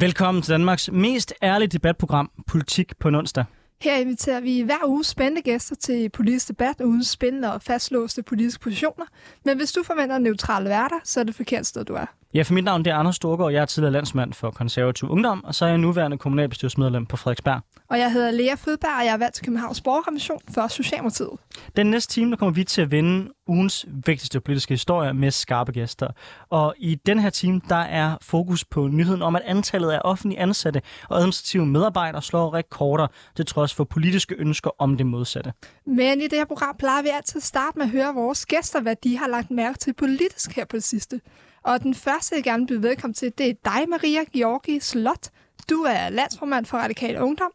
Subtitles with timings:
[0.00, 3.44] Velkommen til Danmarks mest ærlige debatprogram, Politik på en onsdag.
[3.80, 8.60] Her inviterer vi hver uge spændende gæster til politisk debat uden spændende og fastlåste politiske
[8.60, 9.04] positioner.
[9.44, 12.06] Men hvis du forventer neutrale værter, så er det forkert sted, du er.
[12.34, 15.44] Ja, for mit navn det er Anders Storgård, jeg er tidligere landsmand for konservativ ungdom,
[15.44, 17.60] og så er jeg nuværende kommunalbestyrelsesmedlem på Frederiksberg.
[17.90, 21.30] Og jeg hedder Lea Fødberg, og jeg er valgt til Københavns Borgerkommission for Socialdemokratiet.
[21.76, 25.72] Den næste time der kommer vi til at vende ugens vigtigste politiske historie med skarpe
[25.72, 26.08] gæster.
[26.50, 30.40] Og i den her time, der er fokus på nyheden om, at antallet af offentlige
[30.40, 33.06] ansatte og administrative medarbejdere slår rekorder,
[33.36, 35.52] til trods for politiske ønsker om det modsatte.
[35.86, 38.80] Men i det her program plejer vi altid at starte med at høre vores gæster,
[38.80, 41.20] hvad de har lagt mærke til politisk her på det sidste.
[41.68, 45.28] Og den første, jeg gerne vil velkommen til, det er dig, Maria Georgi Slot.
[45.70, 47.50] Du er landsformand for Radikal Ungdom.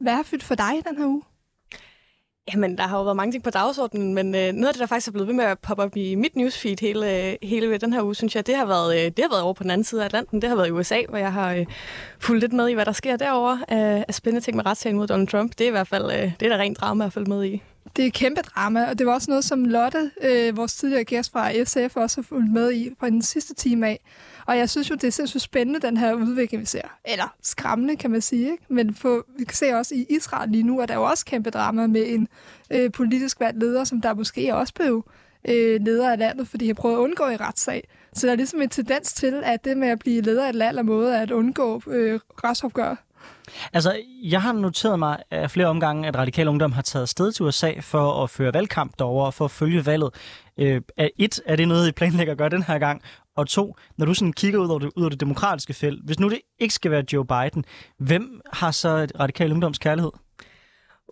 [0.00, 1.22] Hvad har fyldt for dig den her uge?
[2.52, 4.86] Jamen, der har jo været mange ting på dagsordenen, men øh, noget af det, der
[4.86, 8.02] faktisk er blevet ved med at poppe op i mit newsfeed hele, hele den her
[8.02, 10.00] uge, synes jeg, det har, været, øh, det har været over på den anden side
[10.00, 10.42] af Atlanten.
[10.42, 11.66] Det har været i USA, hvor jeg har øh,
[12.20, 15.06] fulgt lidt med i, hvad der sker derovre af, af spændende ting med retssagen mod
[15.06, 15.58] Donald Trump.
[15.58, 17.62] Det er i hvert fald øh, det er der rent drama at følge med i.
[17.96, 21.04] Det er et kæmpe drama, og det var også noget, som Lotte, øh, vores tidligere
[21.04, 24.00] gæst fra SF, også har fulgt med i fra den sidste time af.
[24.46, 26.98] Og jeg synes jo, det er sindssygt spændende, den her udvikling, vi ser.
[27.04, 28.50] Eller skræmmende, kan man sige.
[28.50, 28.64] Ikke?
[28.68, 31.24] Men for, vi kan se også i Israel lige nu, at der er jo også
[31.24, 32.28] kæmpe drama med en
[32.70, 35.04] øh, politisk valgt leder, som der måske også blev
[35.48, 37.88] øh, leder af landet, fordi han har prøvet at undgå i retssag.
[38.12, 40.54] Så der er ligesom en tendens til, at det med at blive leder af et
[40.54, 42.94] land er måde at undgå øh, retsopgør.
[43.72, 47.44] Altså, jeg har noteret mig af flere omgange, at Radikal Ungdom har taget sted til
[47.44, 50.10] USA for at føre valgkamp derovre og for at følge valget.
[50.58, 50.80] Øh,
[51.16, 53.02] et, er det noget, I planlægger at gøre den her gang?
[53.36, 56.20] Og to, når du sådan kigger ud over det, ud over det demokratiske felt, hvis
[56.20, 57.64] nu det ikke skal være Joe Biden,
[57.98, 60.10] hvem har så Radikal Ungdoms kærlighed?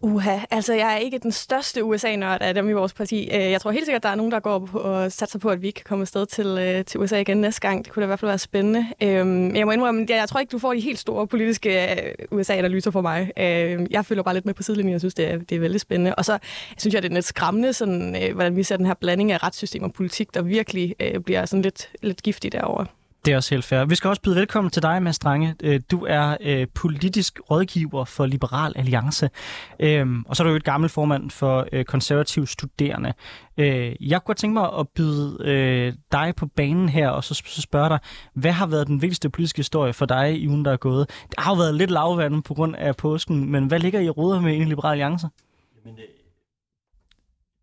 [0.03, 3.28] Uha, altså jeg er ikke den største USA-nørd af dem i vores parti.
[3.33, 5.49] Øh, jeg tror helt sikkert, at der er nogen, der går på og satser på,
[5.49, 7.84] at vi kan komme afsted til, øh, til USA igen næste gang.
[7.84, 8.87] Det kunne da i hvert fald være spændende.
[9.03, 12.91] Øhm, jeg må indrømme, jeg tror ikke, du får de helt store politiske øh, USA-analyser
[12.91, 13.33] fra mig.
[13.39, 15.81] Øhm, jeg følger bare lidt med på sidelinjen, jeg synes, det er, det er vældig
[15.81, 16.15] spændende.
[16.15, 16.39] Og så
[16.78, 19.83] synes jeg, det er lidt skræmmende, sådan, hvordan vi ser den her blanding af retssystem
[19.83, 22.87] og politik, der virkelig bliver sådan lidt, lidt giftig derovre.
[23.25, 23.85] Det er også helt fair.
[23.85, 25.55] Vi skal også byde velkommen til dig, Mads Strange.
[25.63, 29.31] Øh, du er øh, politisk rådgiver for Liberal Alliance,
[29.81, 33.13] øhm, og så er du jo et gammel formand for øh, konservative studerende.
[33.59, 37.43] Øh, jeg kunne godt tænke mig at byde øh, dig på banen her, og så
[37.61, 37.99] spørge dig,
[38.35, 41.11] hvad har været den vigtigste politiske historie for dig i ugen, der er gået?
[41.23, 44.41] Det har jo været lidt lavvand på grund af påsken, men hvad ligger I råder
[44.41, 45.29] med i Liberal Alliance?
[45.85, 45.99] Jamen,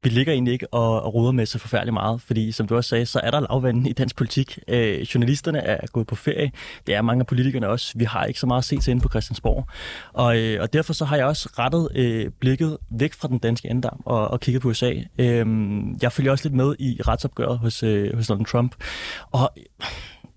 [0.07, 2.89] vi ligger egentlig ikke og, og ruder med så forfærdeligt meget, fordi som du også
[2.89, 4.59] sagde, så er der lavvanden i dansk politik.
[4.67, 6.51] Øh, journalisterne er gået på ferie.
[6.87, 7.93] Det er mange af politikerne også.
[7.95, 9.67] Vi har ikke så meget at se til inde på Christiansborg.
[10.13, 13.69] Og, øh, og derfor så har jeg også rettet øh, blikket væk fra den danske
[13.69, 14.93] endam og, og kigget på USA.
[15.17, 15.45] Øh,
[16.01, 18.75] jeg følger også lidt med i retsopgøret hos, øh, hos Donald Trump.
[19.31, 19.51] Og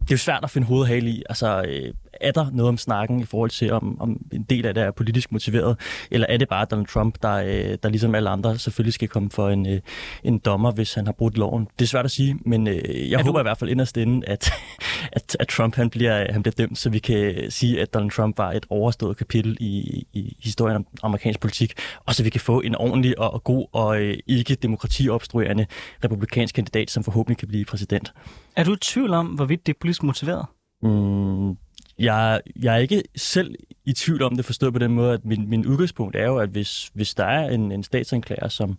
[0.00, 1.22] det er jo svært at finde hovedhale i.
[1.28, 4.74] Altså, øh, er der noget om snakken i forhold til, om, om en del af
[4.74, 5.76] det er politisk motiveret,
[6.10, 9.30] eller er det bare Donald Trump, der, øh, der ligesom alle andre selvfølgelig skal komme
[9.30, 9.80] for en, øh,
[10.24, 11.68] en dommer, hvis han har brudt loven?
[11.78, 13.42] Det er svært at sige, men øh, jeg er håber du...
[13.42, 14.52] i hvert fald inderst inde, at,
[15.12, 18.38] at, at Trump han bliver, han bliver dømt, så vi kan sige, at Donald Trump
[18.38, 21.72] var et overstået kapitel i, i historien om amerikansk politik,
[22.06, 25.66] og så vi kan få en ordentlig og, og god og øh, ikke demokratiopstruerende
[26.04, 28.12] republikansk kandidat, som forhåbentlig kan blive præsident.
[28.56, 30.46] Er du i tvivl om, hvorvidt det er politisk motiveret?
[30.82, 31.56] Mm,
[32.00, 35.48] jeg, jeg er ikke selv i tvivl om det, forstået på den måde, at min,
[35.48, 38.78] min udgangspunkt er jo, at hvis, hvis der er en, en statsanklager, som,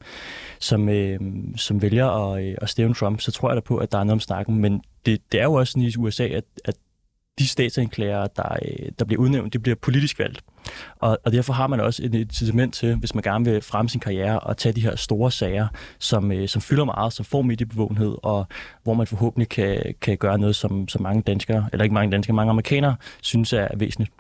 [0.59, 1.19] som, øh,
[1.55, 4.03] som vælger at, øh, at stævne Trump, så tror jeg da på, at der er
[4.03, 4.55] noget om snakken.
[4.55, 6.75] Men det, det er jo også sådan i USA, at, at
[7.39, 10.41] de statsanklagere, der, øh, der bliver udnævnt, de bliver politisk valgt.
[10.99, 13.99] Og, og derfor har man også et incitament til, hvis man gerne vil fremme sin
[13.99, 15.67] karriere, og tage de her store sager,
[15.99, 18.47] som, øh, som fylder meget, som får mediebevågenhed, og
[18.83, 22.35] hvor man forhåbentlig kan, kan gøre noget, som, som mange danskere, eller ikke mange danskere,
[22.35, 24.11] mange amerikanere, synes er væsentligt.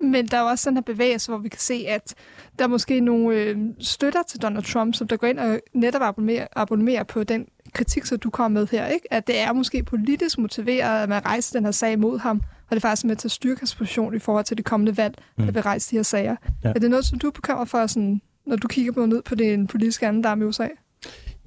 [0.00, 2.14] Men der er også sådan her bevægelse, hvor vi kan se, at
[2.58, 6.02] der er måske nogle øh, støtter til Donald Trump, som der går ind og netop
[6.02, 9.12] abonnerer, abonnerer på den kritik, som du kom med her, ikke?
[9.12, 12.70] at det er måske politisk motiveret, at man rejser den her sag mod ham, og
[12.70, 15.14] det er faktisk med til at styrke hans position i forhold til det kommende valg,
[15.36, 15.44] mm.
[15.44, 16.36] der bliver rejst de her sager.
[16.64, 16.68] Ja.
[16.68, 19.66] Er det noget, som du bekymrer for, sådan, når du kigger på ned på den
[19.66, 20.68] politiske anden der i USA?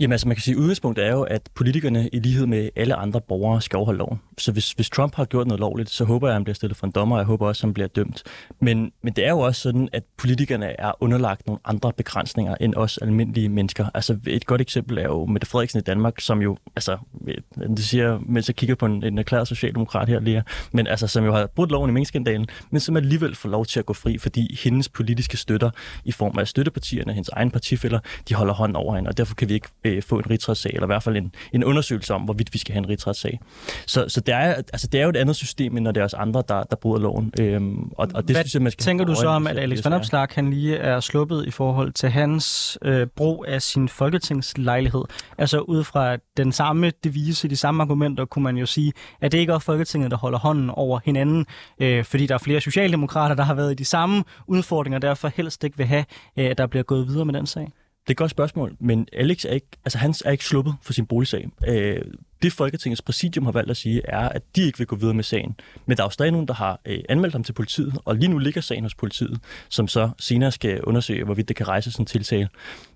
[0.02, 2.96] Jamen altså, man kan sige, at udgangspunktet er jo, at politikerne i lighed med alle
[2.96, 4.20] andre borgere skal overholde loven.
[4.38, 6.78] Så hvis, hvis Trump har gjort noget lovligt, så håber jeg, at han bliver stillet
[6.78, 8.24] for en dommer, og jeg håber også, at han bliver dømt.
[8.60, 12.76] Men, men det er jo også sådan, at politikerne er underlagt nogle andre begrænsninger end
[12.76, 13.86] os almindelige mennesker.
[13.94, 16.98] Altså et godt eksempel er jo Mette Frederiksen i Danmark, som jo, altså,
[17.28, 21.08] øh, det siger, mens jeg kigger på en, en erklæret socialdemokrat her lige, men altså,
[21.08, 23.94] som jo har brudt loven i minkskandalen, men som alligevel får lov til at gå
[23.94, 25.70] fri, fordi hendes politiske støtter
[26.06, 28.00] i form af støttepartierne, hendes egen partifælder,
[28.30, 30.72] de holder hånden over hende, og derfor kan vi ikke øh, øh, få en rigsretssag,
[30.74, 33.40] eller i hvert fald en, en undersøgelse om, hvorvidt vi skal have en rigsretssag.
[33.86, 36.06] Så, så det, er, altså, det er jo et andet system, end når det er
[36.06, 37.34] os andre, der, der bryder loven.
[37.40, 39.86] Øhm, og, og det Hvad synes jeg, man skal tænker du så om, at Alex
[39.86, 45.04] Van Opslark, han lige er sluppet i forhold til hans øh, brug af sin folketingslejlighed?
[45.38, 49.38] Altså ud fra den samme devise, de samme argumenter, kunne man jo sige, at det
[49.38, 51.46] ikke er Folketinget, der holder hånden over hinanden,
[51.80, 55.32] øh, fordi der er flere socialdemokrater, der har været i de samme udfordringer, og derfor
[55.36, 56.06] helst ikke vil have,
[56.38, 57.72] øh, at der bliver gået videre med den sag.
[58.12, 60.94] Det er et godt spørgsmål, men Alex er ikke, altså han er ikke sluppet for
[60.94, 61.50] sin boligsag.
[61.68, 62.02] Øh,
[62.42, 65.24] det Folketingets præsidium har valgt at sige, er, at de ikke vil gå videre med
[65.24, 65.56] sagen.
[65.86, 68.30] Men der er jo stadig nogen, der har øh, anmeldt ham til politiet, og lige
[68.30, 72.04] nu ligger sagen hos politiet, som så senere skal undersøge, hvorvidt det kan rejse sådan
[72.04, 72.50] en tiltale.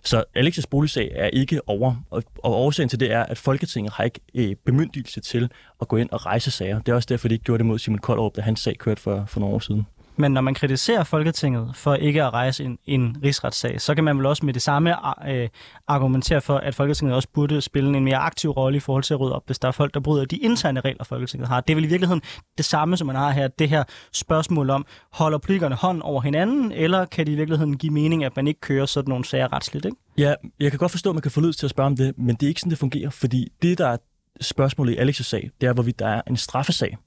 [0.03, 4.03] Så Alex's boligsag er ikke over, og, og årsagen til det er, at Folketinget har
[4.03, 5.49] ikke øh, bemyndigelse til
[5.81, 6.79] at gå ind og rejse sager.
[6.79, 9.01] Det er også derfor, de ikke gjorde det mod Simon Koldrup, da hans sag kørte
[9.01, 9.85] for, for nogle år siden.
[10.17, 14.17] Men når man kritiserer Folketinget for ikke at rejse en, en rigsretssag, så kan man
[14.17, 14.95] vel også med det samme
[15.29, 15.49] øh,
[15.87, 19.19] argumentere for, at Folketinget også burde spille en mere aktiv rolle i forhold til at
[19.19, 21.61] rydde op, hvis der er folk, der bryder de interne regler, Folketinget har.
[21.61, 22.21] Det er vel i virkeligheden
[22.57, 23.47] det samme, som man har her.
[23.47, 23.83] Det her
[24.13, 28.35] spørgsmål om, holder politikerne hånd over hinanden, eller kan det i virkeligheden give mening, at
[28.35, 29.97] man ikke kører sådan nogle sager retsligt, ikke?
[30.17, 32.35] Ja, jeg kan godt forstå, at man kan få til at spørge om det, men
[32.35, 33.97] det er ikke sådan, det fungerer, fordi det, der er
[34.41, 36.97] spørgsmålet i Alex' sag, det er, hvorvidt der er en straffesag.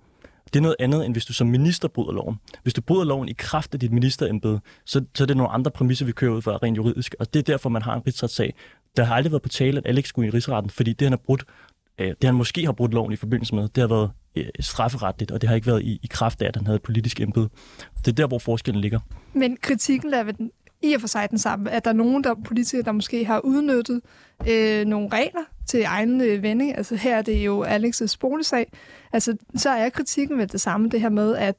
[0.52, 2.36] Det er noget andet, end hvis du som minister bryder loven.
[2.62, 5.70] Hvis du bryder loven i kraft af dit ministerembede, så, så er det nogle andre
[5.70, 7.14] præmisser, vi kører ud fra rent juridisk.
[7.20, 8.54] Og det er derfor, man har en rigsretssag.
[8.96, 11.20] Der har aldrig været på tale, at Alex skulle i rigsretten, fordi det, han har
[11.26, 11.44] brudt,
[11.98, 15.30] øh, det han måske har brudt loven i forbindelse med, det har været øh, strafferetligt,
[15.30, 17.48] og det har ikke været i, i kraft af, at han havde et politisk embede.
[17.98, 19.00] Det er der, hvor forskellen ligger.
[19.34, 20.50] Men kritikken er ved den,
[20.82, 23.40] i og for sig den samme, at der er nogen der politikere, der måske har
[23.40, 24.00] udnyttet
[24.48, 26.76] øh, nogle regler til egen øh, vending.
[26.76, 28.72] Altså her er det jo Alex's boligsag.
[29.12, 31.54] Altså så er kritikken ved det samme, det her med, at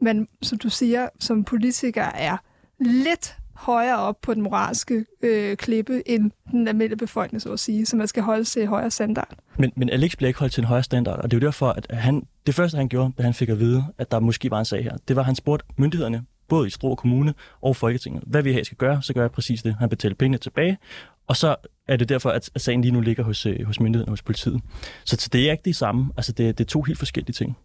[0.00, 2.36] man, som du siger, som politiker er
[2.80, 7.86] lidt højere op på den moralske øh, klippe end den almindelige befolkning, så at sige.
[7.86, 9.34] Så man skal holde sig højere standard.
[9.58, 11.68] Men, men Alex bliver ikke holdt til en højere standard, og det er jo derfor,
[11.68, 14.58] at han, det første, han gjorde, da han fik at vide, at der måske var
[14.58, 18.22] en sag her, det var, at han spurgte myndighederne, både i Struer Kommune og Folketinget.
[18.26, 19.76] Hvad vi her skal gøre, så gør jeg præcis det.
[19.78, 20.78] Han betaler pengene tilbage,
[21.26, 21.56] og så
[21.88, 24.60] er det derfor, at sagen lige nu ligger hos, øh, hos myndighederne, hos politiet.
[25.04, 26.12] Så, det er ikke det samme.
[26.16, 27.56] Altså, det, det er to helt forskellige ting.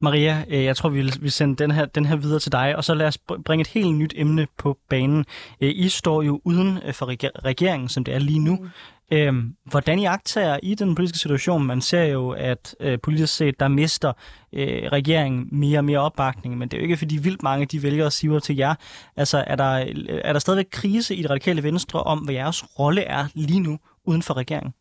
[0.00, 2.76] Maria, øh, jeg tror, vi vil, vi sende den her, den her videre til dig,
[2.76, 5.24] og så lad os bringe et helt nyt emne på banen.
[5.60, 7.06] Øh, I står jo uden for
[7.44, 8.66] regeringen, som det er lige nu.
[9.12, 11.66] Øhm, hvordan I agtager i den politiske situation?
[11.66, 14.12] Man ser jo, at øh, politisk set, der mister
[14.52, 17.82] øh, regeringen mere og mere opbakning, men det er jo ikke, fordi vildt mange de
[17.82, 18.74] vælger at sige til jer.
[19.16, 22.78] Altså, er der, øh, er der stadigvæk krise i det radikale venstre om, hvad jeres
[22.78, 24.74] rolle er lige nu uden for regeringen?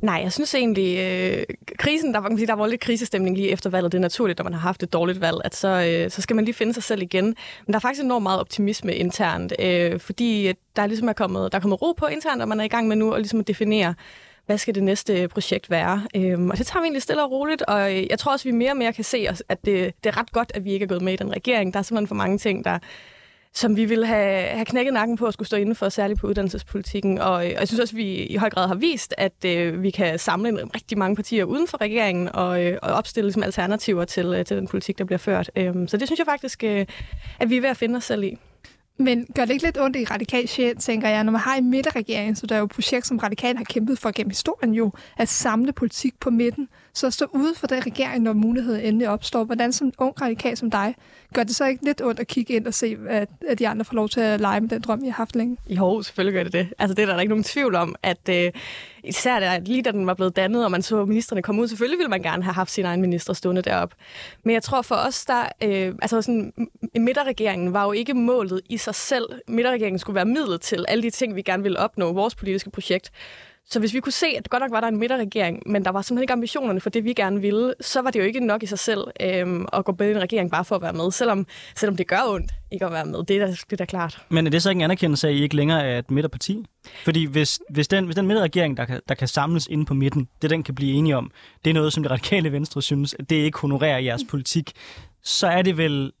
[0.00, 1.44] Nej, jeg synes egentlig, øh,
[1.78, 3.92] krisen, der, der var lidt krisestemning lige efter valget.
[3.92, 6.36] Det er naturligt, når man har haft et dårligt valg, at så, øh, så skal
[6.36, 7.24] man lige finde sig selv igen.
[7.24, 7.34] Men
[7.66, 11.58] der er faktisk enormt meget optimisme internt, øh, fordi der er ligesom er kommet, der
[11.58, 13.48] er kommet ro på internt, og man er i gang med nu at, ligesom at
[13.48, 13.94] definere,
[14.46, 16.02] hvad skal det næste projekt være?
[16.16, 18.52] Øhm, og det tager vi egentlig stille og roligt, og øh, jeg tror også, at
[18.52, 20.72] vi mere og mere kan se, os, at det, det er ret godt, at vi
[20.72, 21.72] ikke er gået med i den regering.
[21.72, 22.78] Der er simpelthen for mange ting, der,
[23.54, 26.26] som vi ville have, have knækket nakken på at skulle stå inden for, særligt på
[26.26, 27.18] uddannelsespolitikken.
[27.18, 29.82] Og, øh, og jeg synes også, at vi i høj grad har vist, at øh,
[29.82, 33.42] vi kan samle en, rigtig mange partier uden for regeringen og, øh, og opstille som
[33.42, 35.50] alternativer til, øh, til den politik, der bliver ført.
[35.56, 36.86] Øhm, så det synes jeg faktisk, øh,
[37.38, 38.38] at vi er ved at finde os selv i.
[38.98, 41.70] Men gør det ikke lidt ondt i radikal sjæl, tænker jeg, når man har en
[41.70, 44.92] midterregering, så der er jo et projekt, som radikal har kæmpet for gennem historien jo,
[45.16, 46.68] at samle politik på midten,
[47.00, 49.44] så at stå ude for den regering, når muligheden endelig opstår.
[49.44, 50.94] Hvordan som ung radikal som dig,
[51.34, 53.84] gør det så ikke lidt ondt at kigge ind og se, at, at de andre
[53.84, 55.56] får lov til at lege med den drøm, jeg har haft længe?
[55.68, 56.68] Jo, selvfølgelig gør det det.
[56.78, 58.52] Altså det er der ikke nogen tvivl om, at øh,
[59.04, 61.98] især der, lige da den var blevet dannet, og man så ministerne komme ud, selvfølgelig
[61.98, 63.94] ville man gerne have haft sin egen minister stående derop.
[64.44, 66.52] Men jeg tror for os, der, øh, altså sådan,
[66.96, 69.26] midterregeringen var jo ikke målet i sig selv.
[69.48, 73.12] Midterregeringen skulle være midlet til alle de ting, vi gerne ville opnå, vores politiske projekt.
[73.66, 76.02] Så hvis vi kunne se, at godt nok var der en midterregering, men der var
[76.02, 78.66] simpelthen ikke ambitionerne for det, vi gerne ville, så var det jo ikke nok i
[78.66, 81.46] sig selv øhm, at gå med i en regering bare for at være med, selvom,
[81.76, 83.24] selvom det gør ondt ikke at være med.
[83.24, 84.22] Det er da, det er da klart.
[84.28, 86.64] Men er det så ikke en anerkendelse af, at I ikke længere er et midterparti?
[87.04, 90.28] Fordi hvis, hvis, den, hvis den midterregering, der kan, der kan samles inde på midten,
[90.42, 91.30] det den kan blive enige om,
[91.64, 94.72] det er noget, som det radikale venstre synes, at det ikke honorerer jeres politik,
[95.22, 96.12] så er det vel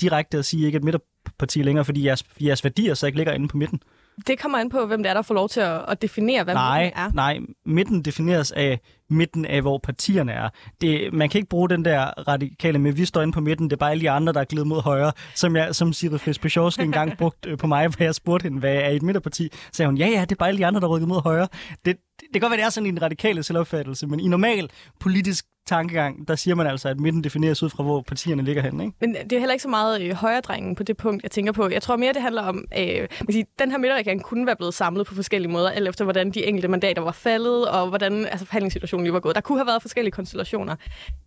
[0.00, 3.48] direkte at sige, ikke et midterparti længere, fordi jeres, jeres værdier så ikke ligger inde
[3.48, 3.80] på midten?
[4.26, 6.54] Det kommer an på, hvem det er, der får lov til at, at definere, hvad
[6.54, 7.10] nej, midten er.
[7.14, 10.48] Nej, midten defineres af midten af, hvor partierne er.
[10.80, 13.72] Det, man kan ikke bruge den der radikale med, vi står inde på midten, det
[13.72, 16.76] er bare alle de andre, der er glidet mod højre, som, jeg, som Siri Friis
[16.76, 19.48] engang brugte på mig, hvor jeg spurgte hende, hvad er I et midterparti?
[19.52, 21.48] Så sagde hun, ja, ja, det er bare alle de andre, der rykker mod højre.
[21.84, 24.70] Det, det kan godt være, det er sådan en radikale selvopfattelse, men i normal
[25.00, 28.80] politisk tankegang, der siger man altså, at midten defineres ud fra, hvor partierne ligger hen,
[28.80, 28.92] ikke?
[29.00, 31.68] Men det er heller ikke så meget øh, højredrengen på det punkt, jeg tænker på.
[31.68, 34.74] Jeg tror mere, det handler om, øh, man sige, den her midterregering kunne være blevet
[34.74, 38.46] samlet på forskellige måder, alt efter hvordan de enkelte mandater var faldet, og hvordan altså,
[38.46, 39.34] forhandlingssituationen lige var gået.
[39.34, 40.76] Der kunne have været forskellige konstellationer.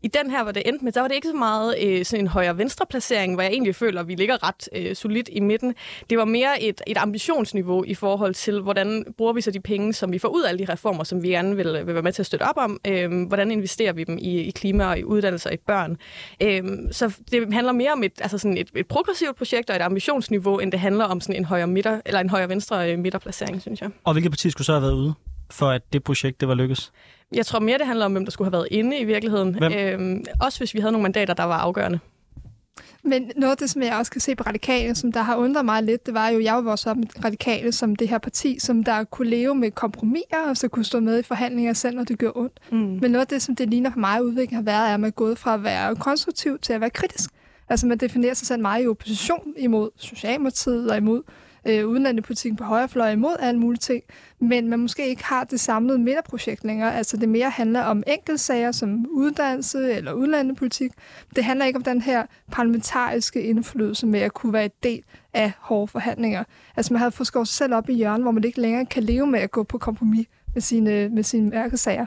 [0.03, 2.25] I den her, hvor det endte med, der var det ikke så meget øh, sådan
[2.25, 5.75] en højre-venstre placering, hvor jeg egentlig føler, at vi ligger ret øh, solidt i midten.
[6.09, 9.93] Det var mere et, et ambitionsniveau i forhold til, hvordan bruger vi så de penge,
[9.93, 12.11] som vi får ud af alle de reformer, som vi gerne vil, vil være med
[12.11, 12.79] til at støtte op om.
[12.87, 15.97] Øh, hvordan investerer vi dem i i, klima og i uddannelse og i børn.
[16.43, 19.81] Øhm, så det handler mere om et, altså sådan et, et progressivt projekt og et
[19.81, 23.61] ambitionsniveau, end det handler om sådan en højre midter eller en højre venstre øh, midterplacering,
[23.61, 23.89] synes jeg.
[24.03, 25.13] Og hvilket parti skulle så have været ude?
[25.51, 26.91] for at det projekt det var lykkes?
[27.35, 29.63] Jeg tror mere, det handler om, hvem der skulle have været inde i virkeligheden.
[29.63, 31.99] Øhm, også hvis vi havde nogle mandater, der var afgørende.
[33.03, 35.65] Men noget af det, som jeg også kan se på radikale, som der har undret
[35.65, 38.59] mig lidt, det var jo, jeg var vokset op med radikale som det her parti,
[38.59, 42.03] som der kunne leve med kompromiser, og så kunne stå med i forhandlinger selv, når
[42.03, 42.59] det gør ondt.
[42.71, 42.77] Mm.
[42.77, 45.07] Men noget af det, som det ligner for mig udvikling har været, er, at man
[45.07, 47.29] er gået fra at være konstruktiv til at være kritisk.
[47.69, 51.21] Altså man definerer sig selv meget i opposition imod Socialdemokratiet og imod
[51.67, 54.03] øh, udenlandepolitikken på højrefløj imod alle mulige ting,
[54.39, 56.95] men man måske ikke har det samlede midterprojekt længere.
[56.95, 60.91] Altså det mere handler om enkeltsager som uddannelse eller udenlandepolitik.
[61.35, 65.03] Det handler ikke om den her parlamentariske indflydelse med at kunne være et del
[65.33, 66.43] af hårde forhandlinger.
[66.75, 69.27] Altså man har fået sig selv op i hjørnet, hvor man ikke længere kan leve
[69.27, 72.05] med at gå på kompromis med sine, med sine mærkesager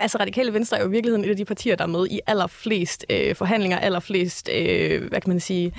[0.00, 2.20] altså Radikale Venstre er jo i virkeligheden et af de partier, der er med i
[2.26, 5.72] allerflest øh, forhandlinger, allerflest, øh, hvad kan man sige,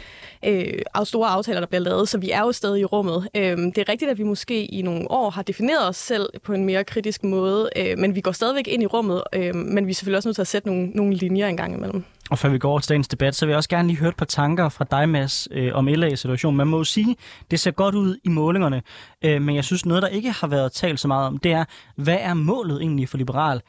[0.45, 0.73] øh,
[1.03, 3.27] store aftaler, der bliver lavet, så vi er jo stadig i rummet.
[3.35, 6.53] Øh, det er rigtigt, at vi måske i nogle år har defineret os selv på
[6.53, 9.91] en mere kritisk måde, øh, men vi går stadigvæk ind i rummet, øh, men vi
[9.91, 12.03] er selvfølgelig også nødt til at sætte nogle, nogle linjer engang imellem.
[12.31, 14.09] Og før vi går over til dagens debat, så vil jeg også gerne lige høre
[14.09, 16.57] et par tanker fra dig, Mads, øh, om LA-situationen.
[16.57, 17.15] Man må jo sige,
[17.51, 18.81] det ser godt ud i målingerne,
[19.21, 21.65] øh, men jeg synes noget, der ikke har været talt så meget om, det er,
[21.95, 23.61] hvad er målet egentlig for Liberal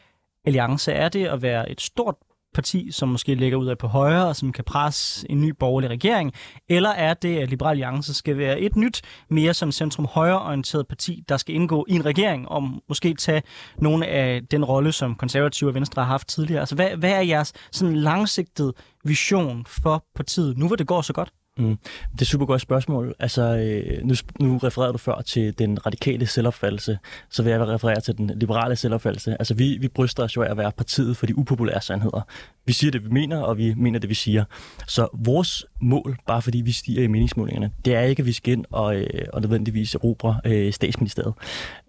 [0.45, 0.93] alliance?
[0.93, 2.15] Er det at være et stort
[2.55, 5.91] parti, som måske ligger ud af på højre, og som kan presse en ny borgerlig
[5.91, 6.33] regering?
[6.69, 11.25] Eller er det, at Liberal Alliance skal være et nyt, mere som centrum højreorienteret parti,
[11.29, 13.43] der skal indgå i en regering, og måske tage
[13.79, 16.61] nogle af den rolle, som konservative og venstre har haft tidligere?
[16.61, 18.73] Altså, hvad, hvad er jeres sådan langsigtede
[19.05, 21.33] vision for partiet, nu hvor det går så godt?
[21.59, 21.77] Mm.
[22.13, 23.15] Det er et super godt spørgsmål.
[23.19, 26.99] Altså, øh, nu, nu refererede du før til den radikale selvopfattelse,
[27.31, 29.37] så vil jeg referere til den liberale selvopfattelse.
[29.39, 32.27] Altså, vi, vi bryster os jo af at være partiet for de upopulære sandheder.
[32.67, 34.45] Vi siger det, vi mener, og vi mener det, vi siger.
[34.87, 38.53] Så vores mål, bare fordi vi stiger i meningsmålingerne, det er ikke, at vi skal
[38.53, 41.35] ind og, øh, og nødvendigvis erobre øh, statsministeriet.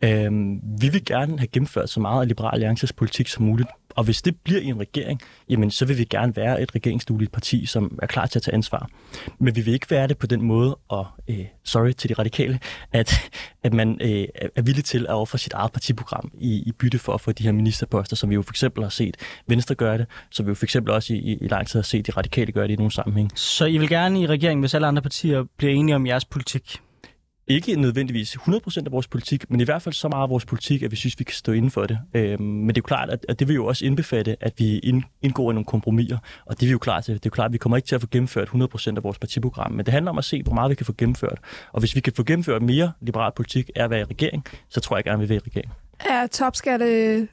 [0.02, 0.32] Øh,
[0.82, 4.22] vi vil gerne have gennemført så meget af Liberal Alliances politik som muligt og hvis
[4.22, 8.00] det bliver i en regering, jamen så vil vi gerne være et regeringsdueligt parti, som
[8.02, 8.90] er klar til at tage ansvar.
[9.40, 12.60] Men vi vil ikke være det på den måde, og øh, sorry til de radikale,
[12.92, 13.14] at,
[13.64, 17.14] at man øh, er villig til at ofre sit eget partiprogram i, i bytte for
[17.14, 20.06] at få de her ministerposter, som vi jo for eksempel har set Venstre gøre det,
[20.32, 22.52] som vi jo for eksempel også i, i, i lang tid har set de radikale
[22.52, 23.32] gøre det i nogle sammenhæng.
[23.36, 26.80] Så I vil gerne i regeringen, hvis alle andre partier bliver enige om jeres politik?
[27.48, 30.84] Ikke nødvendigvis 100% af vores politik, men i hvert fald så meget af vores politik,
[30.84, 32.00] at vi synes, vi kan stå inden for det.
[32.14, 34.80] Øhm, men det er jo klart, at, at det vil jo også indbefatte, at vi
[35.22, 37.14] indgår i nogle kompromiser, og det er vi jo klar til.
[37.14, 39.20] Det er jo klart, at vi kommer ikke til at få gennemført 100% af vores
[39.20, 41.40] partiprogram, men det handler om at se, hvor meget vi kan få gennemført.
[41.72, 44.80] Og hvis vi kan få gennemført mere liberal politik er at være i regering, så
[44.80, 45.74] tror jeg gerne, vi vil i regering.
[46.00, 47.28] Er topskatte,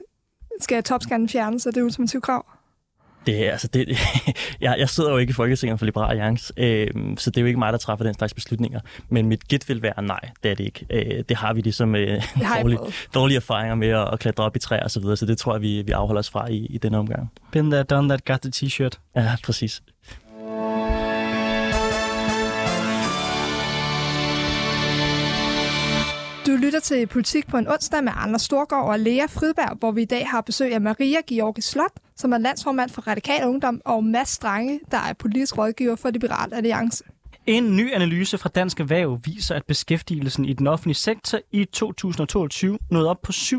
[0.61, 2.47] skal topskatten fjernes, er det ultimativt krav?
[3.27, 3.89] Det, altså det,
[4.61, 7.47] jeg, jeg sidder jo ikke i Folketinget for Liberal Alliance, øh, så det er jo
[7.47, 8.81] ikke mig, der træffer den slags beslutninger.
[9.09, 10.87] Men mit gæt vil være nej, det er det ikke.
[10.91, 12.23] Øh, det har vi ligesom øh,
[12.63, 12.79] dårlige,
[13.15, 15.55] dårlige erfaringer med at, at klatre op i træer og så videre, så det tror
[15.55, 17.31] jeg, vi, vi afholder os fra i, i denne omgang.
[17.53, 18.99] Been there, done that, got the t-shirt.
[19.17, 19.83] Ja, præcis.
[26.47, 30.03] Du lytter til Politik på en onsdag med Anders Storgård og Lea Fridberg, hvor vi
[30.03, 34.05] i dag har besøg af Maria Georgi Slot, som er landsformand for Radikal Ungdom, og
[34.05, 37.05] Mads Strange, der er politisk rådgiver for Liberal Alliance.
[37.51, 42.79] En ny analyse fra Dansk Erhverv viser, at beskæftigelsen i den offentlige sektor i 2022
[42.91, 43.51] nåede op på 759.000.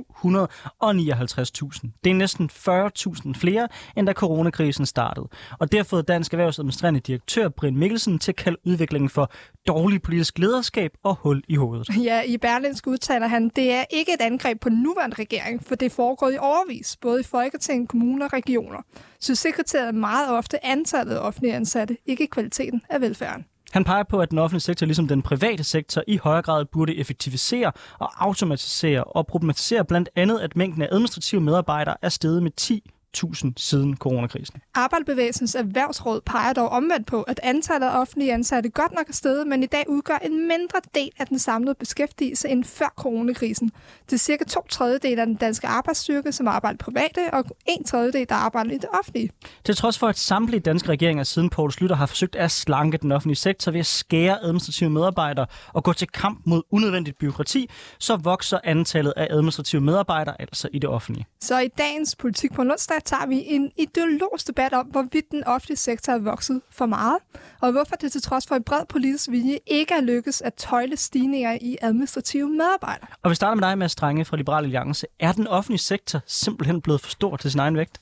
[2.04, 3.68] Det er næsten 40.000 flere,
[3.98, 5.28] end da coronakrisen startede.
[5.60, 9.32] Og det har fået Dansk Erhvervs administrerende direktør Brian Mikkelsen til at kalde udviklingen for
[9.68, 11.90] dårlig politisk lederskab og hul i hovedet.
[12.04, 15.76] Ja, i Berlinsk udtaler han, det er ikke et angreb på den nuværende regering, for
[15.76, 18.82] det er foregået i overvis, både i Folketinget, kommuner og regioner.
[19.20, 23.46] Så sekretæret meget ofte antallet af offentlige ansatte, ikke kvaliteten af velfærden.
[23.72, 26.98] Han peger på, at den offentlige sektor, ligesom den private sektor, i højere grad burde
[26.98, 32.52] effektivisere og automatisere og problematisere blandt andet, at mængden af administrative medarbejdere er steget med
[32.52, 34.62] 10 400.000 siden coronakrisen.
[34.74, 39.48] Arbejderbevægelsens erhvervsråd peger dog omvendt på, at antallet af offentlige ansatte godt nok er steget,
[39.48, 43.72] men i dag udgør en mindre del af den samlede beskæftigelse end før coronakrisen.
[44.06, 48.30] Det er cirka to tredjedel af den danske arbejdsstyrke, som arbejder private, og en tredjedel,
[48.30, 49.30] der arbejder i det offentlige.
[49.66, 53.12] Til trods for, at samtlige danske regeringer siden Poul Slytter har forsøgt at slanke den
[53.12, 58.16] offentlige sektor ved at skære administrative medarbejdere og gå til kamp mod unødvendigt byråkrati, så
[58.16, 61.26] vokser antallet af administrative medarbejdere altså i det offentlige.
[61.42, 65.78] Så i dagens Politik på onsdag tager vi en ideologisk debat om, hvorvidt den offentlige
[65.78, 67.18] sektor er vokset for meget,
[67.62, 70.98] og hvorfor det til trods for en bred politisk vilje ikke er lykkes at tøjle
[70.98, 73.08] stigninger i administrative medarbejdere.
[73.24, 75.08] Og vi starter med dig, Mads Strange fra Liberal Alliance.
[75.20, 78.02] Er den offentlige sektor simpelthen blevet for stor til sin egen vægt?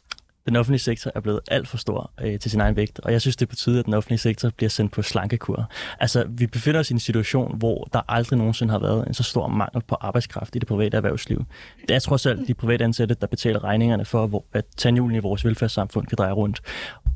[0.50, 3.22] Den offentlige sektor er blevet alt for stor øh, til sin egen vægt, og jeg
[3.22, 5.72] synes, det er på tide, at den offentlige sektor bliver sendt på slankekur.
[6.00, 9.24] Altså, vi befinder os i en situation, hvor der aldrig nogensinde har været en så
[9.24, 11.46] stor mangel på arbejdskraft i det private erhvervsliv.
[11.88, 15.22] Det er trods alt de private ansatte, der betaler regningerne for, hvor, at tandhjulene i
[15.22, 16.62] vores velfærdssamfund kan dreje rundt.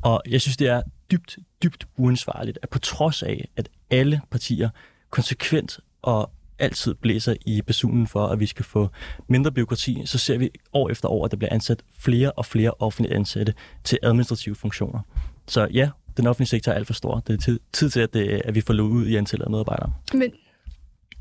[0.02, 4.68] Og jeg synes, det er dybt, dybt uansvarligt, at på trods af, at alle partier
[5.10, 8.88] konsekvent og altid blæser i basunen for, at vi skal få
[9.28, 12.70] mindre byråkrati, så ser vi år efter år, at der bliver ansat flere og flere
[12.78, 15.00] offentlige ansatte til administrative funktioner.
[15.46, 17.22] Så ja, den offentlige sektor er alt for stor.
[17.26, 19.50] Det er tid, tid til, at, det, at vi får lukket ud i antallet af
[19.50, 19.92] medarbejdere.
[20.14, 20.32] Men,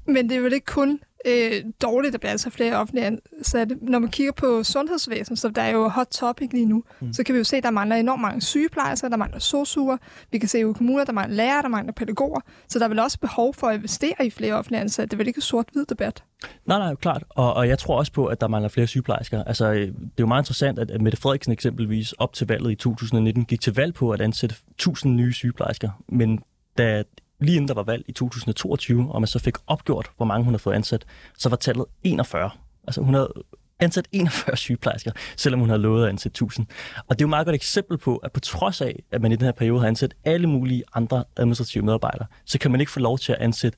[0.05, 3.77] men det er vel ikke kun øh, dårligt, at bliver altså flere offentlige ansatte.
[3.81, 7.13] Når man kigger på sundhedsvæsenet, så der er jo hot topic lige nu, mm.
[7.13, 9.97] så kan vi jo se, at der mangler enormt mange sygeplejersker, der mangler sosuer.
[10.31, 12.39] Vi kan se i kommuner, der mangler lærere, der mangler pædagoger.
[12.69, 15.09] Så der er vel også behov for at investere i flere offentlige ansatte.
[15.09, 16.23] Det er vel ikke sort-hvid debat?
[16.65, 17.23] Nej, nej, klart.
[17.29, 19.43] Og, og jeg tror også på, at der mangler flere sygeplejersker.
[19.43, 23.45] Altså, det er jo meget interessant, at Mette Frederiksen eksempelvis op til valget i 2019
[23.45, 25.89] gik til valg på at ansætte 1000 nye sygeplejersker.
[26.09, 26.39] Men
[26.77, 27.03] da
[27.43, 30.53] lige inden der var valg i 2022, og man så fik opgjort, hvor mange hun
[30.53, 31.05] havde fået ansat,
[31.37, 32.49] så var tallet 41.
[32.87, 33.33] Altså hun havde
[33.79, 36.67] ansat 41 sygeplejersker, selvom hun havde lovet at ansætte 1000.
[37.07, 39.31] Og det er jo et meget godt eksempel på, at på trods af, at man
[39.31, 42.91] i den her periode har ansat alle mulige andre administrative medarbejdere, så kan man ikke
[42.91, 43.77] få lov til at ansætte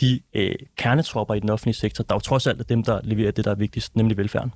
[0.00, 3.30] de øh, kernetropper i den offentlige sektor, der jo trods alt er dem, der leverer
[3.30, 4.52] det, der er vigtigst, nemlig velfærden.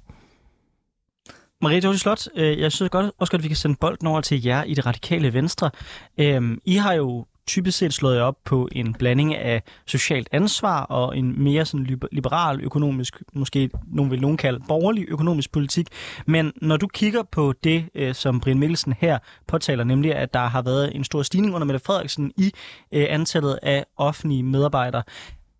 [1.62, 4.20] Marie Dorsi Slot, øh, jeg synes godt, også godt, at vi kan sende bolden over
[4.20, 5.70] til jer i det radikale venstre.
[6.18, 11.18] Øh, I har jo typisk set slået op på en blanding af socialt ansvar og
[11.18, 15.88] en mere sådan liberal økonomisk, måske nogen vil nogen kalde borgerlig økonomisk politik.
[16.26, 20.46] Men når du kigger på det, øh, som Brian Mikkelsen her påtaler, nemlig at der
[20.46, 22.52] har været en stor stigning under Mette Frederiksen i
[22.92, 25.02] øh, antallet af offentlige medarbejdere,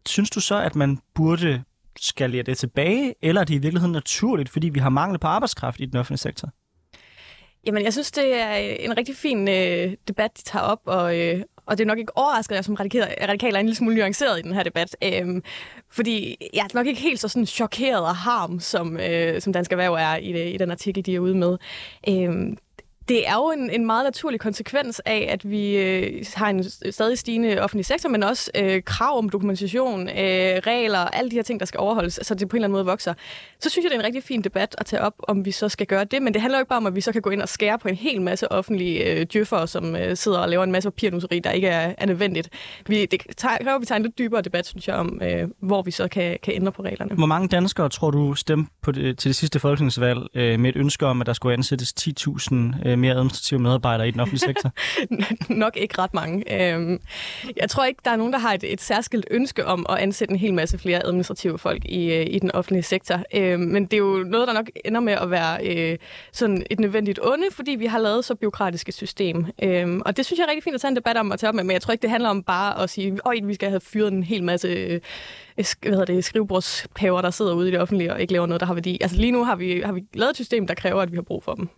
[0.07, 1.63] synes du så, at man burde
[2.01, 5.81] skalere det tilbage, eller er det i virkeligheden naturligt, fordi vi har mangel på arbejdskraft
[5.81, 6.49] i den offentlige sektor?
[7.69, 11.19] Jamen, jeg synes, det er øh, en rigtig fin øh, debat, de tager op, og,
[11.19, 13.77] øh, og det er nok ikke overrasket, at jeg som radikal, radikal er en lille
[13.77, 14.97] smule nuanceret i den her debat.
[15.05, 15.43] Øhm,
[15.91, 19.73] fordi jeg er nok ikke helt så sådan chokeret og harm, som, øh, som Dansk
[19.73, 21.59] Erhverv er i, det, i den artikel, de er ude med.
[22.09, 22.57] Øhm,
[23.09, 27.19] det er jo en, en meget naturlig konsekvens af, at vi øh, har en stadig
[27.19, 31.61] stigende offentlig sektor, men også øh, krav om dokumentation, øh, regler, alle de her ting,
[31.61, 33.15] der skal overholdes, så det på en eller anden måde vokser.
[33.61, 35.69] Så synes jeg, det er en rigtig fin debat at tage op, om vi så
[35.69, 37.31] skal gøre det, men det handler jo ikke bare om, at vi så kan gå
[37.31, 40.65] ind og skære på en hel masse offentlige øh, djøffere, som øh, sidder og laver
[40.65, 42.49] en masse papirnuseri, der ikke er, er nødvendigt.
[42.87, 45.83] Vi, det kræver, at vi tager en lidt dybere debat, synes jeg, om øh, hvor
[45.83, 47.15] vi så kan, kan ændre på reglerne.
[47.15, 50.77] Hvor mange danskere tror du stemte på det, til det sidste folketingsvalg øh, med et
[50.77, 52.55] ønske om, at der skulle ansættes 10.000
[52.89, 54.73] øh, Øh, mere administrative medarbejdere i den offentlige sektor?
[55.65, 56.73] Nok ikke ret mange.
[56.73, 57.01] Øhm,
[57.57, 60.33] jeg tror ikke, der er nogen, der har et, et særskilt ønske om at ansætte
[60.33, 63.23] en hel masse flere administrative folk i, øh, i den offentlige sektor.
[63.35, 65.99] Øhm, men det er jo noget, der nok ender med at være øh,
[66.33, 69.47] sådan et nødvendigt onde, fordi vi har lavet så byråkratiske system.
[69.63, 71.49] Øhm, og det synes jeg er rigtig fint at tage en debat om at tage
[71.49, 73.69] op med, men jeg tror ikke, det handler om bare at sige, at vi skal
[73.69, 75.01] have fyret en hel masse øh,
[75.59, 78.67] hvad hedder det, skrivebordspaver, der sidder ude i det offentlige og ikke laver noget, der
[78.67, 78.99] har værdi.
[79.01, 81.23] Altså lige nu har vi, har vi lavet et system, der kræver, at vi har
[81.23, 81.69] brug for dem.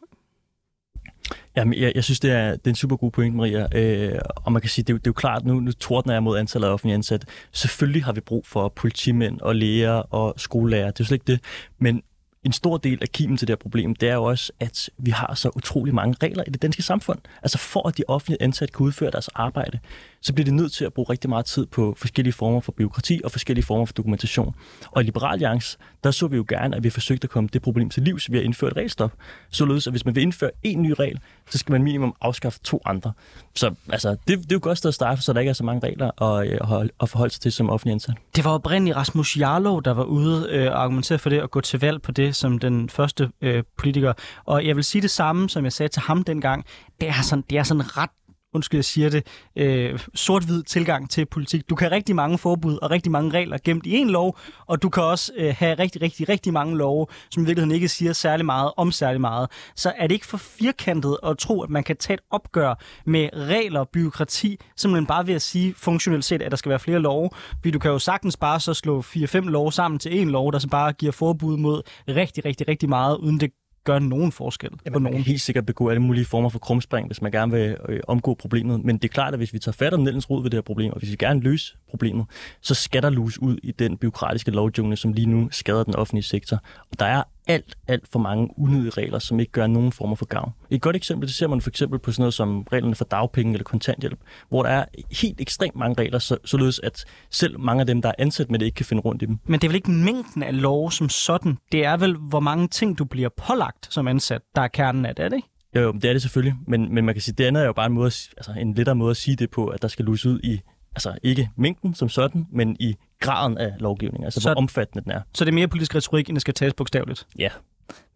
[1.57, 3.79] Jamen, jeg, jeg synes, det er, det er en super god point, Maria.
[3.79, 6.23] Øh, og man kan sige, det er, det er jo klart, nu, nu tordner jeg
[6.23, 7.27] mod antallet af offentlige ansatte.
[7.53, 10.91] Selvfølgelig har vi brug for politimænd og læger og skolelærer.
[10.91, 11.41] Det er jo slet ikke det.
[11.79, 12.03] Men
[12.45, 15.11] en stor del af kimen til det her problem, det er jo også, at vi
[15.11, 17.19] har så utrolig mange regler i det danske samfund.
[17.43, 19.79] Altså for at de offentlige ansatte kan udføre deres arbejde,
[20.23, 23.21] så bliver det nødt til at bruge rigtig meget tid på forskellige former for byråkrati
[23.25, 24.55] og forskellige former for dokumentation.
[24.91, 27.63] Og i Liberal Alliance, der så vi jo gerne, at vi forsøgte at komme det
[27.63, 29.13] problem til livs ved at indføre et regelstop.
[29.51, 31.19] Således, at hvis man vil indføre en ny regel,
[31.51, 33.13] så skal man minimum afskaffe to andre.
[33.55, 35.65] Så altså, det, det er jo godt sted at starte, så der ikke er så
[35.65, 38.15] mange regler at, øh, at, forholde sig til som offentlig ansat.
[38.37, 41.81] Det var oprindeligt Rasmus Jarlov, der var ude øh, argumentere for det og gå til
[41.81, 44.13] valg på det som den første øh, politiker.
[44.45, 46.65] Og jeg vil sige det samme, som jeg sagde til ham dengang.
[47.01, 48.11] Det er sådan, det er sådan ret
[48.55, 51.71] undskyld jeg siger det, øh, sort-hvid tilgang til politik.
[51.71, 54.83] Du kan have rigtig mange forbud og rigtig mange regler gemt i en lov, og
[54.83, 58.13] du kan også øh, have rigtig, rigtig, rigtig mange love, som i virkeligheden ikke siger
[58.13, 59.51] særlig meget om særlig meget.
[59.77, 62.75] Så er det ikke for firkantet at tro, at man kan tage et opgør
[63.07, 66.79] med regler og byråkrati, simpelthen bare ved at sige funktionelt set, at der skal være
[66.79, 67.31] flere love.
[67.51, 70.59] Fordi du kan jo sagtens bare så slå 4-5 love sammen til en lov, der
[70.59, 73.51] så bare giver forbud mod rigtig, rigtig, rigtig meget, uden det
[73.85, 75.17] gør nogen forskel ja, på man nogen.
[75.17, 78.35] kan helt sikkert begå alle mulige former for krumspring, hvis man gerne vil øh, omgå
[78.35, 78.85] problemet.
[78.85, 80.63] Men det er klart, at hvis vi tager fat om Nellens rod ved det her
[80.63, 82.27] problem, og hvis vi gerne løse problemet,
[82.61, 86.23] så skal der lus ud i den byråkratiske lovjungle, som lige nu skader den offentlige
[86.25, 86.57] sektor.
[86.91, 90.27] Og der er alt, alt for mange unødige regler, som ikke gør nogen former for
[90.27, 90.53] gavn.
[90.71, 93.53] Et godt eksempel, det ser man for eksempel på sådan noget som reglerne for dagpenge
[93.53, 94.85] eller kontanthjælp, hvor der er
[95.21, 98.59] helt ekstremt mange regler, så, således at selv mange af dem, der er ansat med
[98.59, 99.39] det, ikke kan finde rundt i dem.
[99.45, 101.59] Men det er vel ikke mængden af lov som sådan.
[101.73, 105.15] Det er vel, hvor mange ting, du bliver pålagt som ansat, der er kernen af
[105.15, 105.49] det, er det ikke?
[105.75, 107.73] Jo, jo, det er det selvfølgelig, men, men man kan sige, det andet er jo
[107.73, 110.27] bare en, måde, altså en lettere måde at sige det på, at der skal lus
[110.27, 110.61] ud i,
[110.95, 115.13] altså ikke mængden som sådan, men i graden af lovgivning, altså Så- hvor omfattende den
[115.13, 115.21] er.
[115.35, 117.27] Så det er mere politisk retorik, end det skal tages bogstaveligt.
[117.39, 117.49] Ja,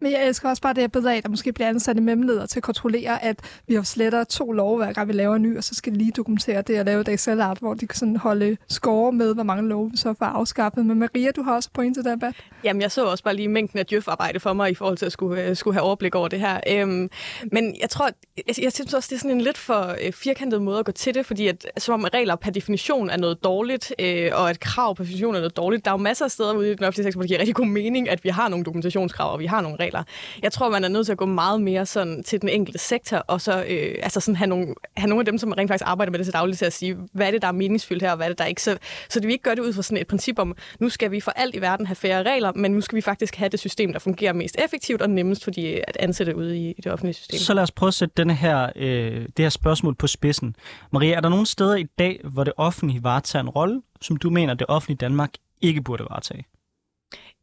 [0.05, 2.03] men jeg elsker også bare det her billede af, at der måske bliver ansat en
[2.05, 5.41] mellemleder til at kontrollere, at vi har sletter to love, hver gang vi laver en
[5.41, 7.97] ny, og så skal de lige dokumentere det og lave et Excel-art, hvor de kan
[7.97, 10.85] sådan holde score med, hvor mange love vi så får afskaffet.
[10.85, 12.35] Men Maria, du har også point til det, Bat.
[12.63, 15.11] Jamen, jeg så også bare lige mængden af djøf-arbejde for mig i forhold til at
[15.11, 16.59] skulle, øh, skulle have overblik over det her.
[16.69, 17.09] Øhm,
[17.51, 20.61] men jeg tror, jeg, jeg synes også, det er sådan en lidt for øh, firkantet
[20.61, 23.93] måde at gå til det, fordi at, som om regler per definition er noget dårligt,
[23.99, 25.85] øh, og at krav per definition er noget dårligt.
[25.85, 27.55] Der er jo masser af steder ude i den offentlige sektor, hvor det giver rigtig
[27.55, 29.94] god mening, at vi har nogle dokumentationskrav, og vi har nogle regler.
[30.41, 33.17] Jeg tror, man er nødt til at gå meget mere sådan til den enkelte sektor,
[33.17, 36.11] og så øh, altså sådan have, nogle, have nogle af dem, som rent faktisk arbejder
[36.11, 38.17] med det til dagligt, til at sige, hvad er det, der er meningsfyldt her, og
[38.17, 38.61] hvad er det, der ikke.
[38.61, 38.77] Så,
[39.09, 41.19] så det vi ikke gør det ud fra sådan et princip om, nu skal vi
[41.19, 43.93] for alt i verden have færre regler, men nu skal vi faktisk have det system,
[43.93, 47.13] der fungerer mest effektivt og nemmest for de at ansætte ude i, i det offentlige
[47.13, 47.39] system.
[47.39, 50.55] Så lad os prøve at sætte denne her, øh, det her spørgsmål på spidsen.
[50.91, 54.29] Maria, er der nogle steder i dag, hvor det offentlige varetager en rolle, som du
[54.29, 55.31] mener, det offentlige Danmark
[55.61, 56.45] ikke burde varetage?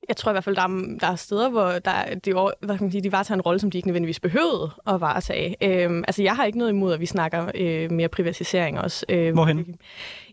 [0.09, 2.85] Jeg tror i hvert fald, der er, der er steder, hvor der, er- hvad kan
[2.85, 5.57] man sige, de varetager en rolle, som de ikke nødvendigvis behøvede at varetage.
[5.63, 9.07] Øhm, altså, jeg har ikke noget imod, at vi snakker øh, mere privatisering også.
[9.09, 9.75] Øh, Hvorhen?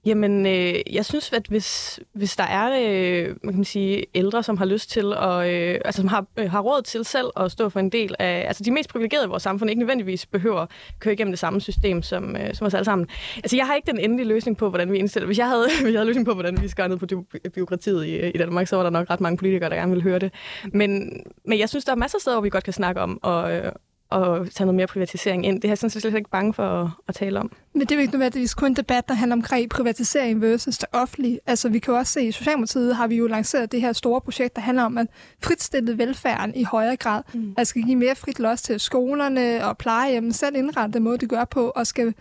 [0.06, 4.58] Jamen, øh, jeg synes, at hvis, hvis der er øh, man kan sige, ældre, som
[4.58, 7.70] har lyst til, og, øh, altså, som har, øh, har råd til selv at stå
[7.70, 10.70] for en del af, altså de mest privilegerede i vores samfund, ikke nødvendigvis behøver at
[11.00, 13.08] køre igennem det samme system som, øh, som os alle sammen.
[13.38, 15.26] Altså, jeg har ikke den endelige løsning på, hvordan vi indstiller.
[15.26, 18.06] Hvis jeg havde, hvis jeg havde løsning på, hvordan vi skar ned på dy- byråkratiet
[18.06, 20.34] i, i Danmark, så var der nok ret mange politikere, der gerne ville høre det.
[20.74, 23.20] Men, men jeg synes, der er masser af steder, hvor vi godt kan snakke om,
[23.24, 23.72] og, øh,
[24.10, 25.56] og tage noget mere privatisering ind.
[25.62, 27.52] Det er jeg sådan set slet ikke bange for at, at tale om.
[27.74, 30.90] Men det er jo ikke nødvendigvis kun en debat, der handler omkring privatisering versus det
[30.94, 31.40] offentlige.
[31.46, 34.22] Altså, vi kan jo også se, i Socialdemokratiet har vi jo lanceret det her store
[34.22, 35.08] projekt, der handler om at
[35.44, 37.24] fritstille velfærden i højere grad.
[37.34, 37.54] Mm.
[37.58, 41.28] Altså, skal give mere frit los til skolerne og plejehjemmen, selv indrette den måde, de
[41.28, 42.14] gør på, og skal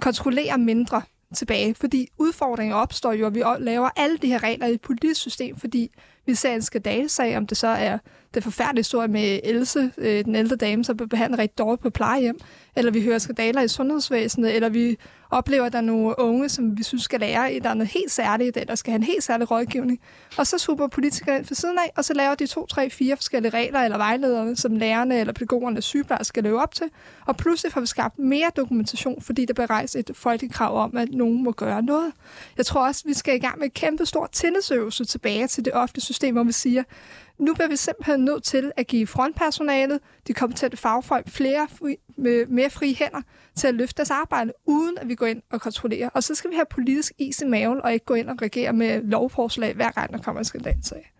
[0.00, 1.02] kontrollere mindre
[1.34, 1.74] tilbage.
[1.74, 5.56] Fordi udfordringen opstår jo, at vi laver alle de her regler i et politisk system,
[5.56, 5.90] fordi
[6.26, 7.98] vi ser en skandalesag, om det så er
[8.34, 11.90] det forfærdelige historie med Else, øh, den ældre dame, som blev behandlet rigtig dårligt på
[11.90, 12.38] plejehjem,
[12.76, 14.96] eller vi hører skandaler i sundhedsvæsenet, eller vi
[15.30, 18.10] oplever, at der er nogle unge, som vi synes skal lære, der er noget helt
[18.10, 20.00] særligt, eller skal have en helt særlig rådgivning.
[20.38, 23.16] Og så super politikere ind for siden af, og så laver de to, tre, fire
[23.16, 26.86] forskellige regler eller vejledere, som lærerne eller pædagogerne og sygeplejersker skal leve op til.
[27.26, 31.08] Og pludselig får vi skabt mere dokumentation, fordi der bliver rejst et folkekrav om, at
[31.12, 32.12] nogen må gøre noget.
[32.56, 35.72] Jeg tror også, vi skal i gang med et kæmpe stort tillidsøvelse tilbage til det
[35.72, 36.82] offentlige system, hvor vi siger,
[37.42, 42.46] nu bliver vi simpelthen nødt til at give frontpersonalet, de kompetente fagfolk, flere fri, med
[42.46, 43.22] mere frie hænder
[43.54, 46.08] til at løfte deres arbejde, uden at vi går ind og kontrollerer.
[46.08, 48.72] Og så skal vi have politisk is i maven, og ikke gå ind og regere
[48.72, 51.12] med lovforslag, hver gang der kommer en skandalsag.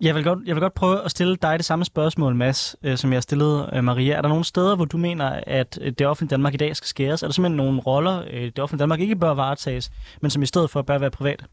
[0.00, 2.96] Jeg vil, godt, jeg vil godt prøve at stille dig det samme spørgsmål, Mads, øh,
[2.96, 4.14] som jeg stillede øh, Maria.
[4.14, 6.86] Er der nogle steder, hvor du mener, at øh, det offentlige Danmark i dag skal
[6.86, 7.22] skæres?
[7.22, 9.90] Er der simpelthen nogle roller, øh, det offentlige Danmark ikke bør varetages,
[10.20, 11.44] men som i stedet for bør være privat?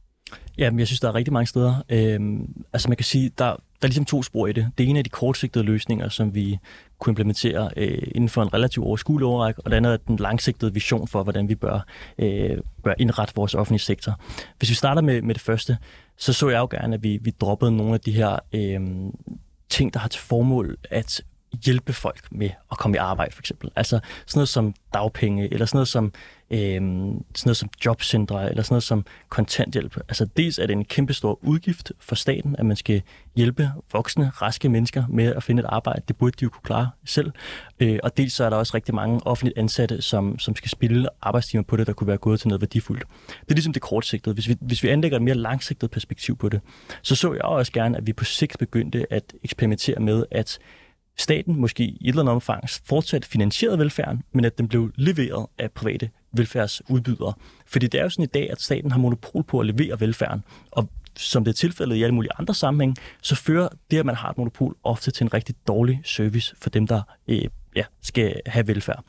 [0.57, 1.83] Ja, men jeg synes, der er rigtig mange steder.
[1.89, 4.71] Øhm, altså man kan sige, der, der er ligesom to spor i det.
[4.77, 6.57] Det ene er de kortsigtede løsninger, som vi
[6.99, 10.73] kunne implementere øh, inden for en relativt overskuelig overrække, og det andet er den langsigtede
[10.73, 11.85] vision for, hvordan vi bør,
[12.19, 14.19] øh, bør indrette vores offentlige sektor.
[14.57, 15.77] Hvis vi starter med, med det første,
[16.17, 18.81] så så jeg jo gerne, at vi, vi droppede nogle af de her øh,
[19.69, 21.21] ting, der har til formål at
[21.65, 23.71] hjælpe folk med at komme i arbejde, for eksempel.
[23.75, 26.13] Altså sådan noget som dagpenge, eller sådan noget som,
[26.51, 29.97] øh, sådan noget som jobcentre, eller sådan noget som kontanthjælp.
[29.97, 33.01] Altså dels er det en kæmpestor udgift for staten, at man skal
[33.35, 36.01] hjælpe voksne, raske mennesker med at finde et arbejde.
[36.07, 37.31] Det burde de jo kunne klare selv.
[37.79, 41.09] Øh, og dels så er der også rigtig mange offentligt ansatte, som, som skal spille
[41.21, 43.03] arbejdstimer på det, der kunne være gået til noget værdifuldt.
[43.27, 44.33] Det er ligesom det kortsigtede.
[44.33, 46.61] Hvis vi, hvis vi anlægger et mere langsigtet perspektiv på det,
[47.01, 50.59] så så jeg også gerne, at vi på sigt begyndte at eksperimentere med, at
[51.19, 55.45] staten måske i et eller andet omfang fortsat finansierede velfærden, men at den blev leveret
[55.57, 57.33] af private velfærdsudbydere.
[57.65, 60.43] Fordi det er jo sådan i dag, at staten har monopol på at levere velfærden,
[60.71, 64.15] og som det er tilfældet i alle mulige andre sammenhæng, så fører det, at man
[64.15, 68.41] har et monopol, ofte til en rigtig dårlig service for dem, der øh, ja, skal
[68.45, 69.03] have velfærd.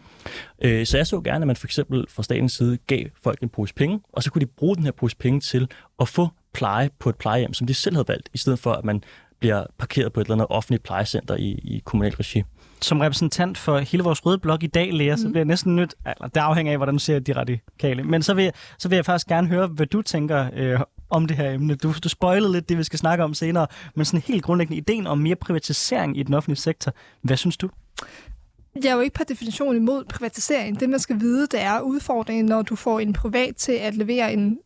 [0.62, 3.48] Øh, så jeg så gerne, at man for eksempel fra statens side gav folk en
[3.48, 5.68] pose penge, og så kunne de bruge den her pose penge til
[6.00, 8.84] at få pleje på et plejehjem, som de selv havde valgt, i stedet for at
[8.84, 9.02] man
[9.40, 12.42] bliver parkeret på et eller andet offentligt plejecenter i, i kommunal regi.
[12.80, 15.18] Som repræsentant for hele vores røde blok i dag, Lea, mm.
[15.18, 18.22] så bliver jeg næsten nødt, eller det afhænger af, hvordan du ser de radikale, men
[18.22, 21.36] så vil, jeg, så vil jeg faktisk gerne høre, hvad du tænker øh, om det
[21.36, 21.74] her emne.
[21.74, 25.06] Du, du spoilede lidt det, vi skal snakke om senere, men sådan helt grundlæggende ideen
[25.06, 26.92] om mere privatisering i den offentlige sektor.
[27.22, 27.68] Hvad synes du?
[28.74, 30.80] Jeg er jo ikke per definition imod privatisering.
[30.80, 34.32] Det, man skal vide, det er udfordringen, når du får en privat til at levere
[34.32, 34.58] en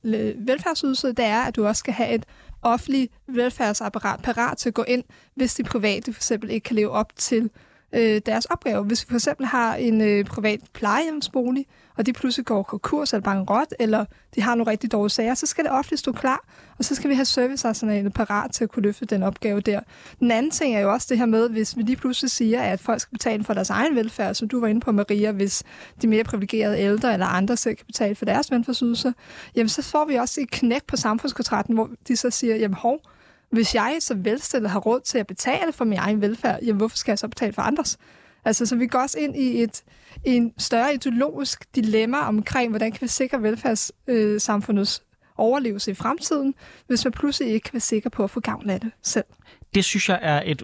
[0.47, 2.25] velfærdsydelse, det er, at du også skal have et
[2.63, 6.91] offentlige velfærdsapparat parat til at gå ind, hvis de private for eksempel ikke kan leve
[6.91, 7.51] op til
[7.93, 8.85] øh, deres opgave.
[8.85, 13.23] Hvis vi for eksempel har en øh, privat plejehjemsbolig, og de pludselig går konkurs eller
[13.23, 16.45] bankerot, eller de har nogle rigtig dårlige sager, så skal det ofte stå klar,
[16.79, 19.81] og så skal vi have servicearsenalet parat til at kunne løfte den opgave der.
[20.21, 22.81] Den anden ting er jo også det her med, hvis vi lige pludselig siger, at
[22.81, 25.63] folk skal betale for deres egen velfærd, som du var inde på, Maria, hvis
[26.03, 29.13] de mere privilegerede ældre eller andre selv kan betale for deres velfærdsydelser,
[29.57, 33.01] jamen så får vi også et knæk på samfundskontrakten, hvor de så siger, jamen hov,
[33.53, 36.97] hvis jeg så velstillet har råd til at betale for min egen velfærd, jamen hvorfor
[36.97, 37.99] skal jeg så betale for andres?
[38.45, 39.83] Altså, så vi går også ind i et
[40.25, 46.55] i en større ideologisk dilemma omkring, hvordan kan vi sikre velfærdssamfundets øh, overlevelse i fremtiden,
[46.87, 49.25] hvis man pludselig ikke kan være sikker på at få gavn af det selv.
[49.75, 50.63] Det synes jeg er et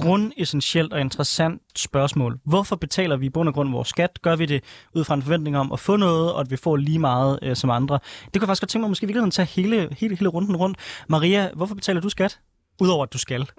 [0.00, 2.38] grundessentielt og interessant spørgsmål.
[2.44, 4.22] Hvorfor betaler vi i bund og grund vores skat?
[4.22, 6.76] Gør vi det ud fra en forventning om at få noget, og at vi får
[6.76, 7.98] lige meget øh, som andre?
[8.24, 10.78] Det kunne jeg faktisk godt tænke mig måske virkelig tage hele, hele, hele runden rundt.
[11.08, 12.40] Maria, hvorfor betaler du skat?
[12.82, 13.50] Udover at du skal.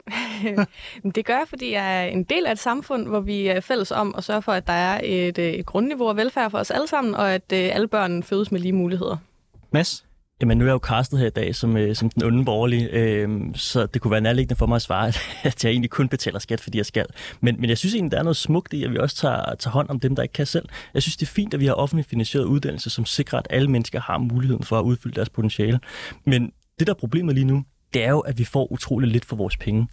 [1.15, 3.91] det gør jeg, fordi jeg er en del af et samfund, hvor vi er fælles
[3.91, 6.71] om at sørge for, at der er et, øh, et grundniveau af velfærd for os
[6.71, 9.17] alle sammen, og at øh, alle børn fødes med lige muligheder.
[9.71, 10.05] Mads?
[10.41, 12.89] Jamen, nu er jeg jo castet her i dag som, øh, som den onde borgerlige,
[12.89, 15.07] øh, så det kunne være nærliggende for mig at svare,
[15.43, 17.05] at jeg egentlig kun betaler skat, fordi jeg skal.
[17.41, 19.71] Men, men jeg synes egentlig, der er noget smukt i, at vi også tager, tager
[19.71, 20.69] hånd om dem, der ikke kan selv.
[20.93, 23.71] Jeg synes, det er fint, at vi har offentligt finansieret uddannelse, som sikrer, at alle
[23.71, 25.79] mennesker har muligheden for at udfylde deres potentiale.
[26.25, 29.25] Men det, der er problemet lige nu, det er jo, at vi får utrolig lidt
[29.25, 29.87] for vores penge.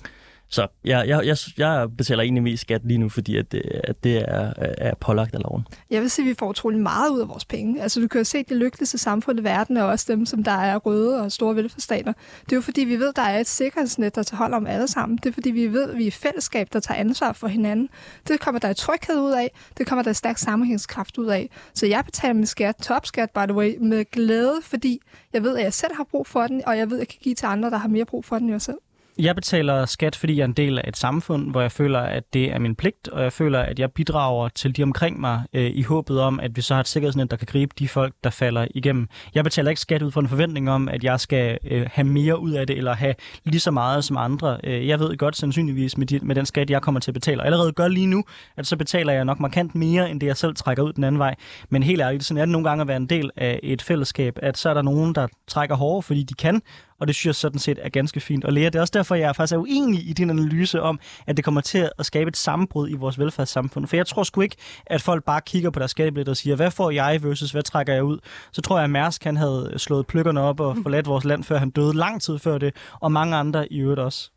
[0.50, 4.04] Så jeg, jeg, jeg, jeg betaler egentlig mest skat lige nu, fordi at det, at
[4.04, 5.66] det er, øh, er pålagt af loven.
[5.90, 7.82] Jeg vil sige, at vi får utrolig meget ud af vores penge.
[7.82, 10.52] Altså, du kan jo se, det lykkeligste samfund i verden er også dem, som der
[10.52, 12.12] er røde og store velfærdsstater.
[12.44, 14.88] Det er jo fordi, vi ved, der er et sikkerhedsnet, der tager hold om alle
[14.88, 15.18] sammen.
[15.22, 17.88] Det er fordi, vi ved, at vi er fællesskab, der tager ansvar for hinanden.
[18.28, 19.50] Det kommer der tryghed ud af.
[19.78, 21.50] Det kommer der stærk sammenhængskraft ud af.
[21.74, 25.00] Så jeg betaler min skat, topskat by the way, med glæde, fordi
[25.32, 27.18] jeg ved, at jeg selv har brug for den, og jeg ved, at jeg kan
[27.22, 28.78] give til andre, der har mere brug for den end jeg selv.
[29.20, 32.24] Jeg betaler skat, fordi jeg er en del af et samfund, hvor jeg føler, at
[32.32, 35.70] det er min pligt, og jeg føler, at jeg bidrager til de omkring mig øh,
[35.74, 38.30] i håbet om, at vi så har et sikkerhedsnet, der kan gribe de folk, der
[38.30, 39.08] falder igennem.
[39.34, 42.38] Jeg betaler ikke skat ud fra en forventning om, at jeg skal øh, have mere
[42.38, 44.58] ud af det, eller have lige så meget som andre.
[44.64, 47.40] Øh, jeg ved godt sandsynligvis med, de, med den skat, jeg kommer til at betale,
[47.40, 48.24] og allerede gør lige nu,
[48.56, 51.18] at så betaler jeg nok markant mere, end det jeg selv trækker ud den anden
[51.18, 51.34] vej.
[51.68, 54.38] Men helt ærligt, sådan er det nogle gange at være en del af et fællesskab,
[54.42, 56.62] at så er der nogen, der trækker hårdere, fordi de kan,
[57.00, 58.44] og det synes jeg sådan set er ganske fint.
[58.44, 61.36] Og Lea, det er også derfor, jeg faktisk er uenig i din analyse om, at
[61.36, 63.86] det kommer til at skabe et sammenbrud i vores velfærdssamfund.
[63.86, 64.56] For jeg tror sgu ikke,
[64.86, 67.94] at folk bare kigger på deres skattebillet og siger, hvad får jeg versus hvad trækker
[67.94, 68.18] jeg ud?
[68.52, 71.58] Så tror jeg, at Mærsk han havde slået pløkkerne op og forladt vores land, før
[71.58, 74.30] han døde lang tid før det, og mange andre i øvrigt også.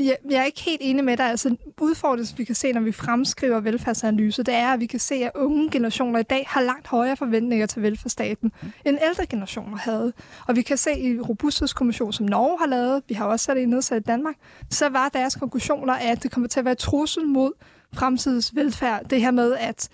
[0.00, 1.26] Jeg, jeg er ikke helt enig med dig.
[1.26, 5.14] Altså, udfordringen, vi kan se, når vi fremskriver velfærdsanalyser, det er, at vi kan se,
[5.14, 8.52] at unge generationer i dag har langt højere forventninger til velfærdsstaten,
[8.84, 10.12] end ældre generationer havde.
[10.48, 13.68] Og vi kan se i Robusthedskommission, som Norge har lavet, vi har også sat det
[13.68, 14.34] nedsat i Danmark,
[14.70, 17.52] så var deres konklusioner, at det kommer til at være trussel mod
[17.94, 19.04] fremtidens velfærd.
[19.04, 19.88] Det her med, at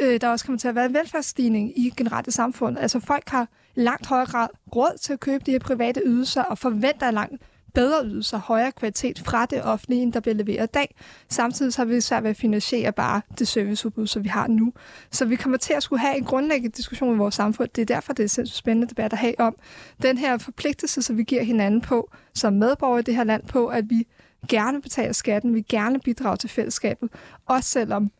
[0.00, 2.78] øh, der også kommer til at være en velfærdsstigning i generelt samfund.
[2.78, 6.58] Altså folk har langt højere grad råd til at købe de her private ydelser og
[6.58, 7.42] forventer langt
[7.76, 10.94] bedre ydelser, højere kvalitet fra det offentlige, end der bliver leveret i dag.
[11.28, 14.72] Samtidig så har vi svært ved at finansiere bare det serviceudbud, som vi har nu.
[15.10, 17.68] Så vi kommer til at skulle have en grundlæggende diskussion i vores samfund.
[17.74, 19.56] Det er derfor, det er sindssygt spændende debat at have om
[20.02, 23.66] den her forpligtelse, som vi giver hinanden på, som medborgere i det her land på,
[23.66, 24.06] at vi
[24.48, 27.10] gerne betaler skatten, vi gerne bidrager til fællesskabet,
[27.46, 28.10] også selvom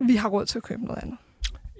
[0.00, 1.16] vi har råd til at købe noget andet.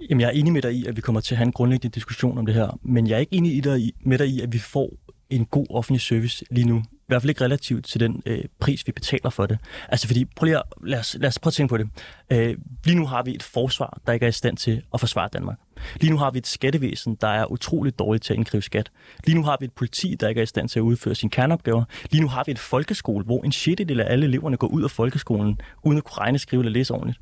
[0.09, 1.95] Jamen, jeg er enig med dig i, at vi kommer til at have en grundlæggende
[1.95, 4.53] diskussion om det her, men jeg er ikke enig i dig, med dig i, at
[4.53, 4.93] vi får
[5.29, 8.91] en god offentlig service lige nu hvert fald ikke relativt til den øh, pris, vi
[8.91, 9.57] betaler for det.
[9.89, 11.89] Altså fordi, prøv lige at, lad, os, lad os prøve at tænke på det.
[12.29, 15.29] Øh, lige nu har vi et forsvar, der ikke er i stand til at forsvare
[15.33, 15.57] Danmark.
[16.01, 18.91] Lige nu har vi et skattevæsen, der er utroligt dårligt til at indkrive skat.
[19.25, 21.29] Lige nu har vi et politi, der ikke er i stand til at udføre sine
[21.29, 21.83] kerneopgaver.
[22.11, 24.91] Lige nu har vi et folkeskole, hvor en sjettedel af alle eleverne går ud af
[24.91, 27.19] folkeskolen, uden at kunne regne, skrive eller læse ordentligt.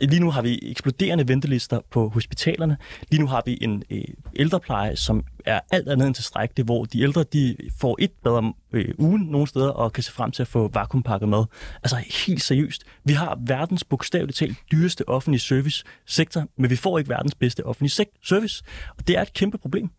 [0.00, 2.76] Lige nu har vi eksploderende ventelister på hospitalerne.
[3.10, 4.02] Lige nu har vi en øh,
[4.36, 8.94] ældrepleje, som er alt andet end tilstrækkeligt, hvor de ældre de får et bedre øh,
[8.98, 11.44] ugen nogle steder og kan se frem til at få vakuumpakket mad.
[11.82, 12.84] Altså helt seriøst.
[13.04, 17.66] Vi har verdens bogstaveligt talt dyreste offentlige service sektor, men vi får ikke verdens bedste
[17.66, 18.64] offentlige service.
[18.98, 19.90] Og det er et kæmpe problem.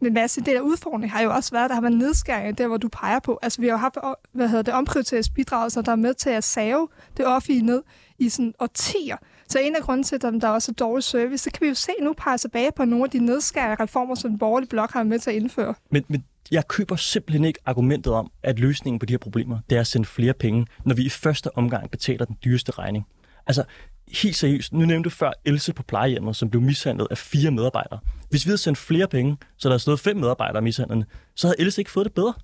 [0.00, 2.76] Men masse det der udfordring har jo også været, der har været nedskæringer der, hvor
[2.76, 3.38] du peger på.
[3.42, 3.96] Altså, vi har jo haft,
[4.32, 7.82] hvad hedder det, omprioriteringsbidrag, så der er med til at save det offentlige ned
[8.18, 9.16] i sådan årtier.
[9.48, 11.74] Så en af grunden til, at der også er dårlig service, så kan vi jo
[11.74, 15.02] se nu pege tilbage på nogle af de nedskærende reformer, som den borgerlige blok har
[15.02, 15.74] med til at indføre.
[15.90, 19.76] Men, men jeg køber simpelthen ikke argumentet om, at løsningen på de her problemer, det
[19.76, 23.04] er at sende flere penge, når vi i første omgang betaler den dyreste regning.
[23.46, 23.64] Altså,
[24.12, 27.98] helt seriøst, nu nævnte du før Else på plejehjemmet, som blev mishandlet af fire medarbejdere.
[28.30, 31.60] Hvis vi havde sendt flere penge, så der havde stået fem medarbejdere mishandlende, så havde
[31.60, 32.34] Else ikke fået det bedre.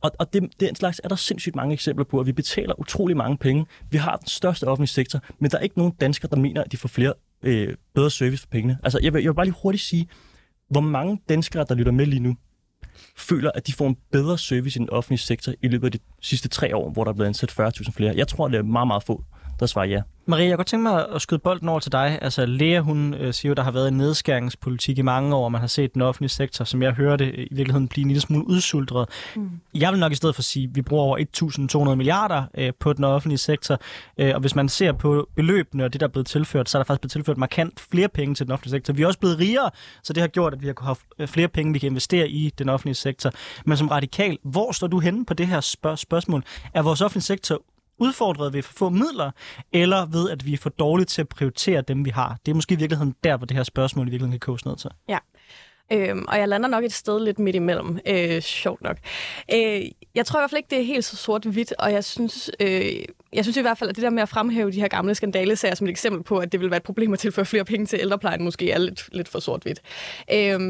[0.00, 3.16] Og, og det, den slags er der sindssygt mange eksempler på, at vi betaler utrolig
[3.16, 3.66] mange penge.
[3.90, 6.72] Vi har den største offentlige sektor, men der er ikke nogen danskere, der mener, at
[6.72, 8.78] de får flere øh, bedre service for pengene.
[8.82, 10.08] Altså, jeg vil, jeg vil bare lige hurtigt sige,
[10.70, 12.36] hvor mange danskere, der lytter med lige nu,
[13.16, 15.98] føler, at de får en bedre service i den offentlige sektor i løbet af de
[16.20, 18.14] sidste tre år, hvor der er blevet ansat 40.000 flere.
[18.16, 19.24] Jeg tror, det er meget, meget få,
[19.60, 20.00] der svarer ja.
[20.26, 22.18] Maria, jeg godt tænke mig at skyde bolden over til dig.
[22.22, 25.60] Altså, Lea, hun øh, siger jo, der har været en nedskæringspolitik i mange år, man
[25.60, 29.08] har set den offentlige sektor, som jeg hørte, i virkeligheden blive en lille smule udsultret.
[29.36, 29.50] Mm.
[29.74, 32.92] Jeg vil nok i stedet for sige, at vi bruger over 1.200 milliarder øh, på
[32.92, 33.78] den offentlige sektor,
[34.18, 36.82] øh, og hvis man ser på beløbene og det, der er blevet tilført, så er
[36.82, 38.94] der faktisk blevet tilført markant flere penge til den offentlige sektor.
[38.94, 39.70] Vi er også blevet rigere,
[40.02, 42.52] så det har gjort, at vi har kunnet have flere penge, vi kan investere i
[42.58, 43.30] den offentlige sektor.
[43.66, 46.44] Men som radikal, hvor står du henne på det her spørg- spørgsmål?
[46.74, 47.62] Er vores offentlige sektor
[47.98, 49.30] udfordret ved for få midler,
[49.72, 52.38] eller ved, at vi er for dårlige til at prioritere dem, vi har?
[52.46, 54.76] Det er måske i virkeligheden der, hvor det her spørgsmål i virkeligheden kan koges ned
[54.76, 54.90] til.
[55.08, 55.18] Ja,
[55.92, 58.96] Øhm, og jeg lander nok et sted lidt midt imellem, øh, sjovt nok.
[59.54, 59.82] Øh,
[60.14, 63.04] jeg tror i hvert fald ikke, det er helt så sort-hvidt, og jeg synes, øh,
[63.32, 65.74] jeg synes i hvert fald, at det der med at fremhæve de her gamle skandalesager
[65.74, 67.98] som et eksempel på, at det vil være et problem at tilføre flere penge til
[68.02, 69.80] ældreplejen, måske er lidt, lidt for sort-hvidt.
[70.32, 70.60] Øh,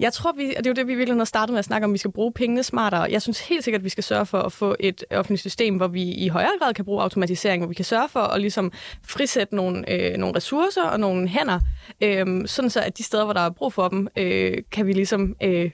[0.00, 1.84] jeg tror, vi, og det er jo det, vi virkelig har startet med at snakke
[1.84, 3.02] om, at vi skal bruge pengene smartere.
[3.10, 5.88] Jeg synes helt sikkert, at vi skal sørge for at få et offentligt system, hvor
[5.88, 9.56] vi i højere grad kan bruge automatisering, hvor vi kan sørge for at ligesom frisætte
[9.56, 11.60] nogle, øh, nogle ressourcer og nogle hænder,
[12.00, 14.92] øh, sådan så at de steder, hvor der er brug for dem, øh, kan vi
[14.92, 15.70] ligesom øh,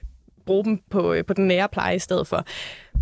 [0.46, 2.44] bruge dem på, øh, på den nære pleje i stedet for.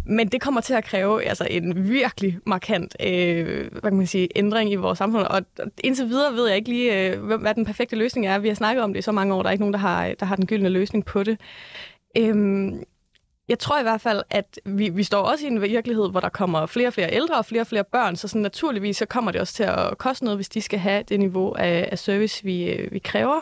[0.04, 4.28] Men det kommer til at kræve altså, en virkelig markant øh, hvad kan man sige,
[4.36, 5.22] ændring i vores samfund.
[5.22, 5.42] Og
[5.84, 8.38] indtil videre ved jeg ikke lige, øh, hvad den perfekte løsning er.
[8.38, 10.14] Vi har snakket om det i så mange år, der er ikke nogen, der har,
[10.20, 11.40] der har den gyldne løsning på det.
[12.16, 12.82] Øhm,
[13.48, 16.28] jeg tror i hvert fald, at vi, vi står også i en virkelighed, hvor der
[16.28, 19.30] kommer flere og flere ældre og flere og flere børn, så sådan naturligvis så kommer
[19.32, 22.44] det også til at koste noget, hvis de skal have det niveau af, af service,
[22.44, 23.40] vi, øh, vi kræver.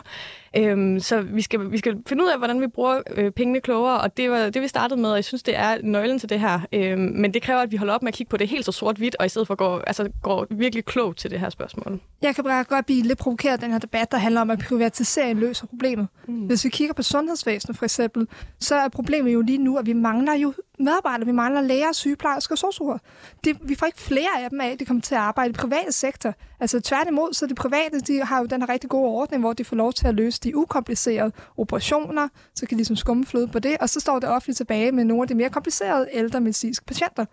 [0.57, 4.01] Øhm, så vi skal, vi skal finde ud af, hvordan vi bruger øh, pengene klogere,
[4.01, 6.39] og det var det, vi startede med, og jeg synes, det er nøglen til det
[6.39, 6.59] her.
[6.73, 8.71] Øhm, men det kræver, at vi holder op med at kigge på det helt så
[8.71, 11.99] sort-hvidt, og i stedet for går, altså, går virkelig klogt til det her spørgsmål.
[12.21, 14.59] Jeg kan bare godt blive lidt provokeret af den her debat, der handler om, at
[14.59, 16.07] privatisering løser problemet.
[16.27, 16.33] Mm.
[16.33, 18.27] Hvis vi kigger på sundhedsvæsenet for eksempel,
[18.59, 21.25] så er problemet jo lige nu, at vi mangler jo medarbejdere.
[21.25, 22.97] Vi mangler læger, sygeplejersker og sosuer.
[23.43, 25.91] Det, vi får ikke flere af dem af, de kommer til at arbejde i private
[25.91, 26.33] sektor.
[26.59, 29.65] Altså tværtimod, så det private, de har jo den her rigtig gode ordning, hvor de
[29.65, 33.59] får lov til at løse de ukomplicerede operationer, så kan de ligesom skumme fløde på
[33.59, 36.85] det, og så står det offentligt tilbage med nogle af de mere komplicerede ældre medicinske
[36.85, 37.25] patienter.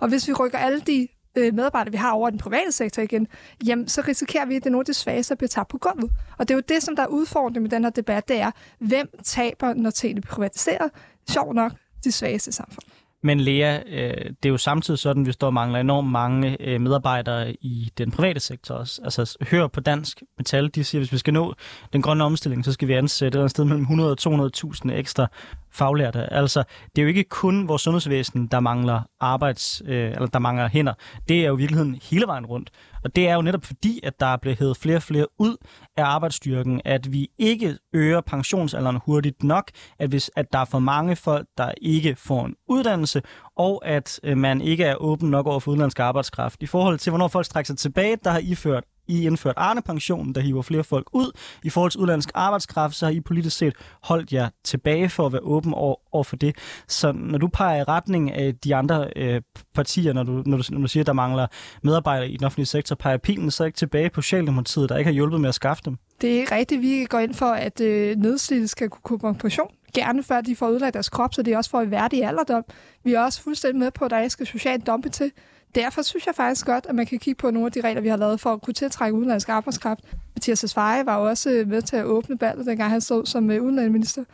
[0.00, 3.28] Og hvis vi rykker alle de øh, medarbejdere, vi har over den private sektor igen,
[3.66, 5.78] jamen, så risikerer vi, at det er nogle af de svageste, der bliver tabt på
[5.78, 6.10] gulvet.
[6.38, 8.50] Og det er jo det, som der er udfordringen med den her debat, det er,
[8.78, 10.90] hvem taber, når tingene bliver privatiseret?
[11.30, 11.72] Sjov nok,
[12.04, 12.86] de svageste samfund.
[13.22, 16.56] Men Lea, øh, det er jo samtidig sådan, at vi står og mangler enormt mange
[16.60, 19.00] øh, medarbejdere i den private sektor også.
[19.04, 21.54] Altså, hør på dansk metal, de siger, at hvis vi skal nå
[21.92, 25.26] den grønne omstilling, så skal vi ansætte et sted mellem 100 og 200.000 ekstra
[25.72, 26.32] faglærte.
[26.32, 26.64] Altså,
[26.96, 30.94] det er jo ikke kun vores sundhedsvæsen, der mangler arbejds, øh, eller der mangler hænder.
[31.28, 32.70] Det er jo i virkeligheden hele vejen rundt.
[33.04, 35.56] Og det er jo netop fordi, at der er blevet hævet flere og flere ud
[35.96, 40.78] af arbejdsstyrken, at vi ikke øger pensionsalderen hurtigt nok, at, hvis, at der er for
[40.78, 43.11] mange folk, der ikke får en uddannelse,
[43.56, 46.62] og at øh, man ikke er åben nok over for udenlandsk arbejdskraft.
[46.62, 50.34] I forhold til, hvornår folk strækker sig tilbage, der har I ført i indført Arne-pensionen,
[50.34, 51.38] der hiver flere folk ud.
[51.62, 55.32] I forhold til udlandsk arbejdskraft, så har I politisk set holdt jer tilbage for at
[55.32, 56.56] være åben over, over for det.
[56.88, 59.40] Så når du peger i retning af de andre øh,
[59.74, 61.46] partier, når du, når, du, når du siger, at der mangler
[61.82, 65.14] medarbejdere i den offentlige sektor, peger pilen så ikke tilbage på Socialdemokratiet, der ikke har
[65.14, 65.96] hjulpet med at skaffe dem?
[66.20, 66.82] Det er rigtigt.
[66.82, 70.56] Vi går ind for, at øh, nedslidte skal kunne komme på pension gerne før de
[70.56, 72.64] får ødelagt deres krop, så de også får en værdig alderdom.
[73.04, 75.32] Vi er også fuldstændig med på, at der ikke skal socialt dumpe til.
[75.74, 78.08] Derfor synes jeg faktisk godt, at man kan kigge på nogle af de regler, vi
[78.08, 80.00] har lavet for at kunne tiltrække udenlandsk arbejdskraft.
[80.42, 83.62] Mathias Tesfaye var også øh, med til at åbne ballet, dengang han stod som øh,
[83.62, 84.24] udenlandsminister,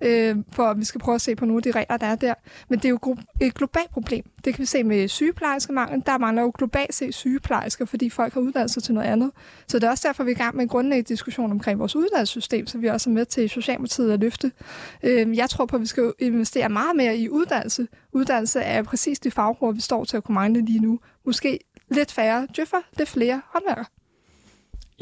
[0.00, 2.14] øh, for at vi skal prøve at se på nogle af de regler, der er
[2.14, 2.34] der.
[2.68, 4.24] Men det er jo et globalt problem.
[4.44, 6.02] Det kan vi se med sygeplejerskemangel.
[6.06, 9.30] Der mangler jo globalt set sygeplejersker, fordi folk har uddannet sig til noget andet.
[9.68, 11.96] Så det er også derfor, vi er i gang med en grundlæggende diskussion omkring vores
[11.96, 14.52] uddannelsessystem, så vi også er med til Socialdemokratiet at løfte.
[15.02, 17.88] Øh, jeg tror på, at vi skal investere meget mere i uddannelse.
[18.12, 21.00] Uddannelse er præcis de faggrupper, vi står til at kunne mangle lige nu.
[21.26, 21.58] Måske
[21.90, 23.84] lidt færre djøffer, lidt flere håndværkere.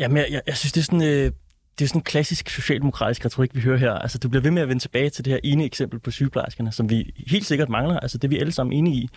[0.01, 1.03] Jamen, jeg, jeg, jeg synes, det er sådan...
[1.03, 1.33] Øh
[1.79, 3.93] det er sådan en klassisk socialdemokratisk retorik, vi hører her.
[3.93, 6.73] Altså, du bliver ved med at vende tilbage til det her ene eksempel på sygeplejerskerne,
[6.73, 8.01] som vi helt sikkert mangler.
[8.01, 9.09] Altså, det er vi alle sammen enige i.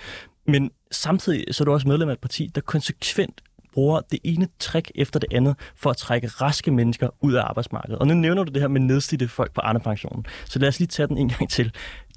[0.48, 3.42] Men samtidig så er du også medlem af et parti, der konsekvent
[3.74, 8.00] bruger det ene trick efter det andet for at trække raske mennesker ud af arbejdsmarkedet.
[8.00, 10.26] Og nu nævner du det her med nedslidte folk på Arne-pensionen.
[10.46, 11.72] Så lad os lige tage den en gang til.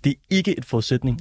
[0.05, 1.21] Det er ikke et forudsætning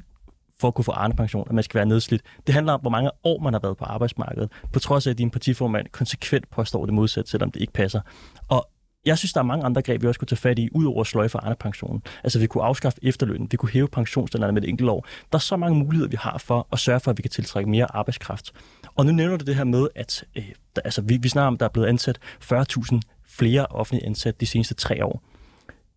[0.60, 2.22] for at kunne få Arne-pension, at man skal være nedslidt.
[2.48, 5.18] Det handler om, hvor mange år man har været på arbejdsmarkedet, på trods af, at
[5.18, 8.02] din partiformand konsekvent påstår det modsatte, selvom det ikke passer.
[8.50, 8.70] Og
[9.06, 11.04] jeg synes, der er mange andre greb, vi også kunne tage fat i, ud over
[11.04, 12.04] sløje for andre pensionen.
[12.24, 15.08] Altså, vi kunne afskaffe efterlønnen, vi kunne hæve pensionsstandarderne med et enkelt år.
[15.32, 17.70] Der er så mange muligheder, vi har for at sørge for, at vi kan tiltrække
[17.70, 18.52] mere arbejdskraft.
[18.96, 20.44] Og nu nævner du det her med, at øh,
[20.76, 24.42] der, altså, vi, vi snakker om, at der er blevet ansat 40.000 flere offentlige ansat
[24.42, 25.22] de seneste tre år.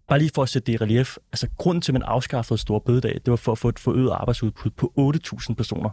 [0.09, 1.17] Bare lige for at sætte det i relief.
[1.33, 4.11] Altså, grunden til, at man afskaffede store bødedag, det var for at få et forøget
[4.11, 5.91] arbejdsudbud på 8.000 personer.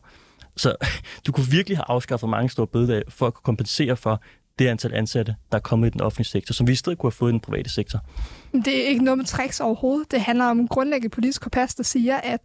[0.58, 0.76] Så
[1.28, 4.22] du kunne virkelig have afskaffet mange store bødedage for at kunne kompensere for
[4.60, 7.08] det antal ansatte, der er kommet i den offentlige sektor, som vi i stedet kunne
[7.08, 8.00] have fået i den private sektor.
[8.52, 10.12] Det er ikke noget med tricks overhovedet.
[10.12, 12.42] Det handler om grundlæggende politisk kompas, der siger, at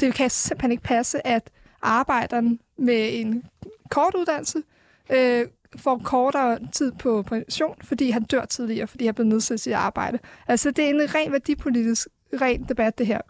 [0.00, 1.50] det kan simpelthen ikke passe, at
[1.82, 3.44] arbejderen med en
[3.90, 4.58] kort uddannelse
[5.10, 5.46] øh,
[5.76, 9.72] får kortere tid på pension, fordi han dør tidligere, fordi han er blevet nedsat i
[9.72, 10.18] arbejde.
[10.48, 12.08] Altså, det er en ren værdipolitisk
[12.40, 13.20] ren debat, det her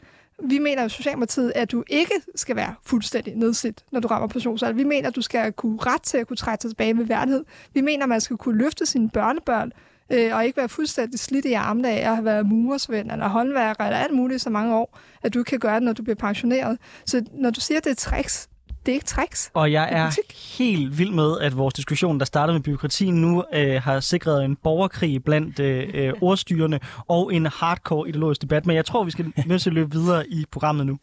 [0.45, 4.74] vi mener i Socialdemokratiet, at du ikke skal være fuldstændig nedslidt, når du rammer pensionsalder.
[4.74, 7.45] Vi mener, at du skal kunne ret til at kunne trække sig tilbage med værdighed.
[7.74, 9.72] Vi mener, at man skal kunne løfte sine børnebørn,
[10.11, 13.84] øh, og ikke være fuldstændig slidt i armene af at have været murersvend eller håndværker
[13.84, 16.78] eller alt muligt så mange år, at du kan gøre det, når du bliver pensioneret.
[17.07, 18.49] Så når du siger, at det er tricks,
[18.86, 19.50] det er ikke tricks.
[19.54, 20.10] Og jeg er
[20.58, 24.56] helt vild med, at vores diskussion, der startede med byråkrati, nu øh, har sikret en
[24.56, 28.66] borgerkrig blandt øh, øh ordstyrene og en hardcore ideologisk debat.
[28.66, 30.98] Men jeg tror, vi skal nødt til at løbe videre i programmet nu.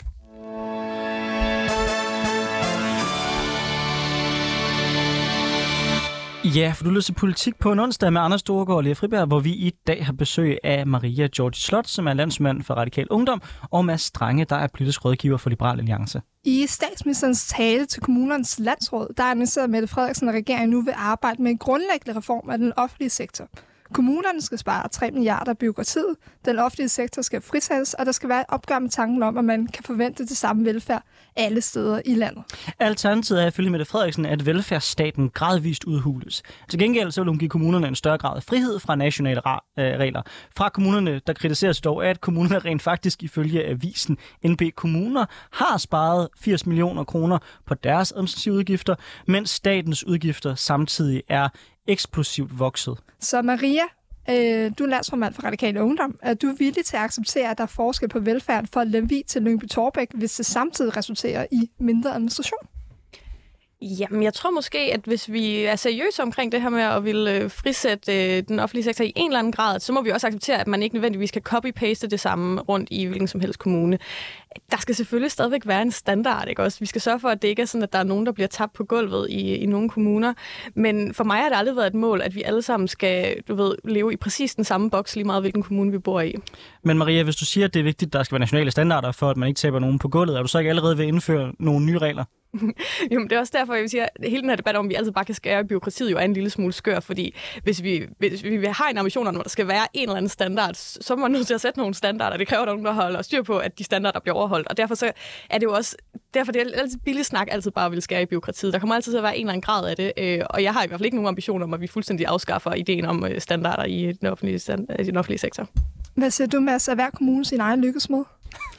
[6.44, 9.28] Ja, for du lytter til politik på en onsdag med Anders Storgård og Lea Friberg,
[9.28, 13.08] hvor vi i dag har besøg af Maria George Slot, som er landsmand for Radikal
[13.10, 16.22] Ungdom, og Mads Strange, der er politisk rådgiver for Liberal Alliance.
[16.44, 21.42] I statsministerens tale til kommunernes landsråd, der er Mette Frederiksen og regeringen nu vil arbejde
[21.42, 23.48] med en grundlæggende reform af den offentlige sektor.
[23.94, 26.16] Kommunerne skal spare 3 milliarder byråkratiet,
[26.46, 29.46] den offentlige sektor skal frisættes, og der skal være et opgør med tanken om, at
[29.46, 31.04] man kan forvente det samme velfærd
[31.36, 32.44] alle steder i landet.
[32.80, 36.44] Alternativet er ifølge Mette Frederiksen, at velfærdsstaten gradvist udhules.
[36.70, 39.54] Til gengæld så vil hun give kommunerne en større grad af frihed fra nationale øh,
[39.78, 40.22] regler.
[40.58, 46.28] Fra kommunerne, der kritiseres dog, at kommunerne rent faktisk ifølge avisen NB Kommuner har sparet
[46.40, 48.96] 80 millioner kroner på deres administrative udgifter,
[49.28, 51.50] mens statens udgifter samtidig er
[51.90, 52.98] eksplosivt vokset.
[53.20, 53.84] Så Maria,
[54.30, 56.20] øh, du er landsformand for Radikale Ungdom.
[56.22, 59.42] Er du villig til at acceptere, at der er forskel på velfærd for Lemvi til
[59.42, 62.68] Lyngby Torbæk, hvis det samtidig resulterer i mindre administration?
[63.82, 67.32] Jamen, jeg tror måske, at hvis vi er seriøse omkring det her med at ville
[67.32, 70.28] øh, frisætte øh, den offentlige sektor i en eller anden grad, så må vi også
[70.28, 74.00] acceptere, at man ikke nødvendigvis kan copy-paste det samme rundt i hvilken som helst kommune.
[74.72, 76.80] Der skal selvfølgelig stadigvæk være en standard, ikke også?
[76.80, 78.48] Vi skal sørge for, at det ikke er sådan, at der er nogen, der bliver
[78.48, 80.34] tabt på gulvet i, i nogle kommuner.
[80.74, 83.56] Men for mig har det aldrig været et mål, at vi alle sammen skal, du
[83.56, 86.36] ved, leve i præcis den samme boks, lige meget hvilken kommune vi bor i.
[86.84, 89.12] Men Maria, hvis du siger, at det er vigtigt, at der skal være nationale standarder
[89.12, 91.08] for, at man ikke taber nogen på gulvet, er du så ikke allerede ved at
[91.08, 92.24] indføre nogle nye regler?
[93.12, 94.86] jo, men det er også derfor, jeg vil sige, at hele den her debat om,
[94.86, 97.84] at vi altid bare kan skære byråkratiet, jo er en lille smule skør, fordi hvis
[97.84, 100.74] vi, hvis vi har en ambition om, at der skal være en eller anden standard,
[100.76, 102.38] så er man nødt til at sætte nogle standarder.
[102.38, 104.68] Det kræver, at nogen, der holder styr på, at de standarder bliver overholdt.
[104.68, 105.12] Og derfor så
[105.50, 105.96] er det jo også,
[106.34, 108.74] derfor det er altid billig snak altid bare vil skære i byråkratiet.
[108.74, 110.74] Der kommer altid til at være en eller anden grad af det, øh, og jeg
[110.74, 113.42] har i hvert fald ikke nogen ambition om, at vi fuldstændig afskaffer ideen om øh,
[113.42, 115.70] standarder i den offentlige, i den offentlige sektor.
[116.16, 116.88] Hvad siger du, Mads?
[116.88, 118.24] Er hver kommune sin egen lykkesmed?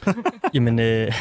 [0.53, 1.13] Jamen, øh,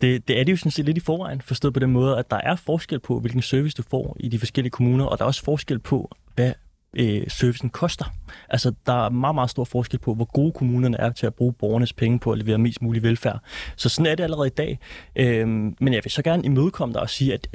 [0.00, 2.30] det, det er det jo sådan set lidt i forvejen, forstået på den måde, at
[2.30, 5.26] der er forskel på, hvilken service du får i de forskellige kommuner, og der er
[5.26, 6.52] også forskel på, hvad
[6.96, 8.04] øh, servicen koster.
[8.48, 11.52] Altså, der er meget, meget stor forskel på, hvor gode kommunerne er til at bruge
[11.52, 13.40] borgernes penge på at levere mest mulig velfærd.
[13.76, 14.78] Så sådan er det allerede i dag.
[15.16, 17.48] Øh, men jeg vil så gerne imødekomme dig og sige, at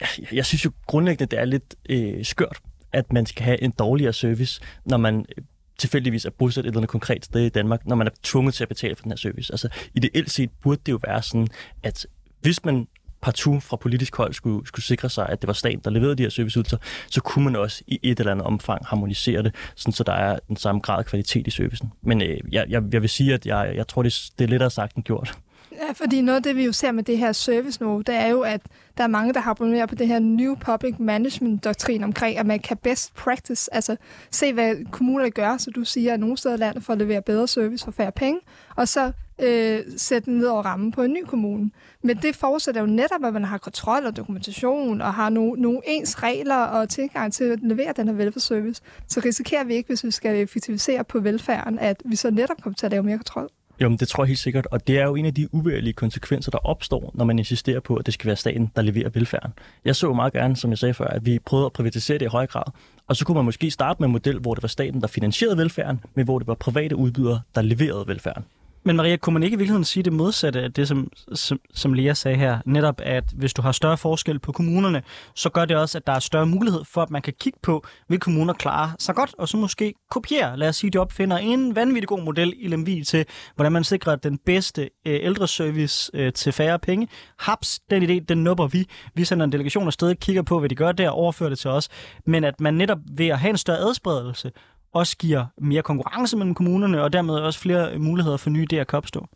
[0.00, 2.58] jeg, jeg synes jo grundlæggende, det er lidt øh, skørt,
[2.92, 5.44] at man skal have en dårligere service, når man øh,
[5.78, 8.64] tilfældigvis er bosat et eller andet konkret sted i Danmark, når man er tvunget til
[8.64, 9.52] at betale for den her service.
[9.52, 11.48] Altså ideelt set burde det jo være sådan,
[11.82, 12.06] at
[12.40, 12.86] hvis man
[13.24, 16.22] partout fra politisk hold skulle, skulle sikre sig, at det var staten, der leverede de
[16.22, 16.76] her serviceydelser,
[17.10, 20.38] så kunne man også i et eller andet omfang harmonisere det, sådan, så der er
[20.48, 21.92] den samme grad af kvalitet i servicen.
[22.02, 24.70] Men øh, jeg, jeg, jeg vil sige, at jeg, jeg tror, det, det er lettere
[24.70, 25.38] sagt end gjort.
[25.72, 28.28] Ja, fordi noget af det, vi jo ser med det her service nu, det er
[28.28, 28.60] jo, at
[28.96, 32.58] der er mange, der har abonnerer på det her New Public Management-doktrin omkring, at man
[32.58, 33.96] kan best practice, altså
[34.30, 37.22] se, hvad kommunerne gør, så du siger, at nogle steder i landet for at levere
[37.22, 38.40] bedre service for færre penge,
[38.76, 41.70] og så øh, sætte ned over rammen på en ny kommune.
[42.02, 45.80] Men det forudsætter jo netop, at man har kontrol og dokumentation, og har nogle, nogle
[45.86, 48.82] ens regler og tilgang til at levere den her velfærdsservice.
[49.08, 52.74] Så risikerer vi ikke, hvis vi skal effektivisere på velfærden, at vi så netop kommer
[52.74, 53.50] til at lave mere kontrol.
[53.80, 55.92] Jo, men det tror jeg helt sikkert, og det er jo en af de uværlige
[55.92, 59.52] konsekvenser, der opstår, når man insisterer på, at det skal være staten, der leverer velfærden.
[59.84, 62.28] Jeg så meget gerne, som jeg sagde før, at vi prøvede at privatisere det i
[62.28, 62.64] høj grad,
[63.06, 65.58] og så kunne man måske starte med en model, hvor det var staten, der finansierede
[65.58, 68.44] velfærden, men hvor det var private udbydere, der leverede velfærden.
[68.86, 71.92] Men Maria, kunne man ikke i virkeligheden sige det modsatte af det, som, som, som
[71.92, 72.58] Lea sagde her?
[72.66, 75.02] Netop, at hvis du har større forskel på kommunerne,
[75.34, 77.84] så gør det også, at der er større mulighed for, at man kan kigge på,
[78.06, 80.56] hvilke kommuner klarer sig godt, og så måske kopiere.
[80.56, 83.24] Lad os sige, at de opfinder en vanvittig god model i Lemvig til,
[83.54, 87.08] hvordan man sikrer den bedste øh, ældreservice øh, til færre penge.
[87.38, 88.86] Haps, den idé, den nupper vi.
[89.14, 91.70] Vi sender en delegation afsted, kigger på, hvad de gør der, og overfører det til
[91.70, 91.88] os.
[92.26, 94.52] Men at man netop ved at have en større adspredelse,
[94.94, 98.96] også giver mere konkurrence mellem kommunerne, og dermed også flere muligheder for nye idéer kan
[98.96, 99.26] opstå?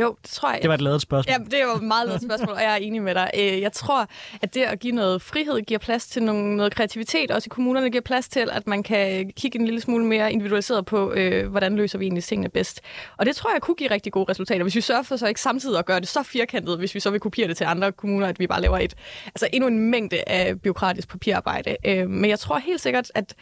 [0.00, 0.62] Jo, det tror jeg.
[0.62, 1.32] Det var et lavet spørgsmål.
[1.32, 3.30] Ja, det var et meget lavet spørgsmål, og jeg er enig med dig.
[3.38, 4.08] Øh, jeg tror,
[4.42, 7.90] at det at give noget frihed giver plads til nogle, noget kreativitet, også i kommunerne
[7.90, 11.76] giver plads til, at man kan kigge en lille smule mere individualiseret på, øh, hvordan
[11.76, 12.80] løser vi egentlig tingene bedst.
[13.16, 15.40] Og det tror jeg kunne give rigtig gode resultater, hvis vi sørger for så ikke
[15.40, 18.26] samtidig at gøre det så firkantet, hvis vi så vil kopiere det til andre kommuner,
[18.26, 18.94] at vi bare laver et,
[19.26, 21.76] altså endnu en mængde af byråkratisk papirarbejde.
[21.86, 23.34] Øh, men jeg tror helt sikkert, at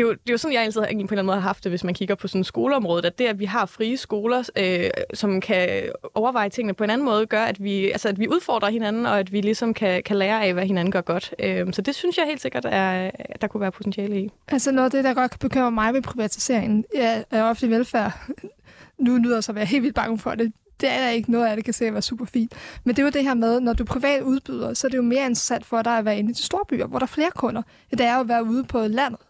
[0.00, 1.48] det er, jo, det er jo sådan, jeg altid på en eller anden måde har
[1.48, 4.50] haft det, hvis man kigger på sådan skoleområdet, at det, at vi har frie skoler,
[4.56, 8.28] øh, som kan overveje tingene på en anden måde, gør, at vi, altså, at vi
[8.28, 11.34] udfordrer hinanden, og at vi ligesom kan, kan lære af, hvad hinanden gør godt.
[11.38, 14.30] Øh, så det synes jeg helt sikkert, er, der kunne være potentiale i.
[14.48, 18.12] Altså noget af det, der godt kan bekymre mig ved privatiseringen ja, er ofte velfærd,
[18.98, 21.56] nu lyder så at være helt vildt bange for det, det er ikke noget af
[21.56, 22.52] det, kan se at være super fint.
[22.84, 25.02] Men det er jo det her med, når du privat udbyder, så er det jo
[25.02, 27.30] mere interessant for dig at være inde i de store byer, hvor der er flere
[27.34, 27.62] kunder.
[27.90, 29.20] Det er jo at være ude på landet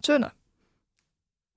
[0.00, 0.28] tønder,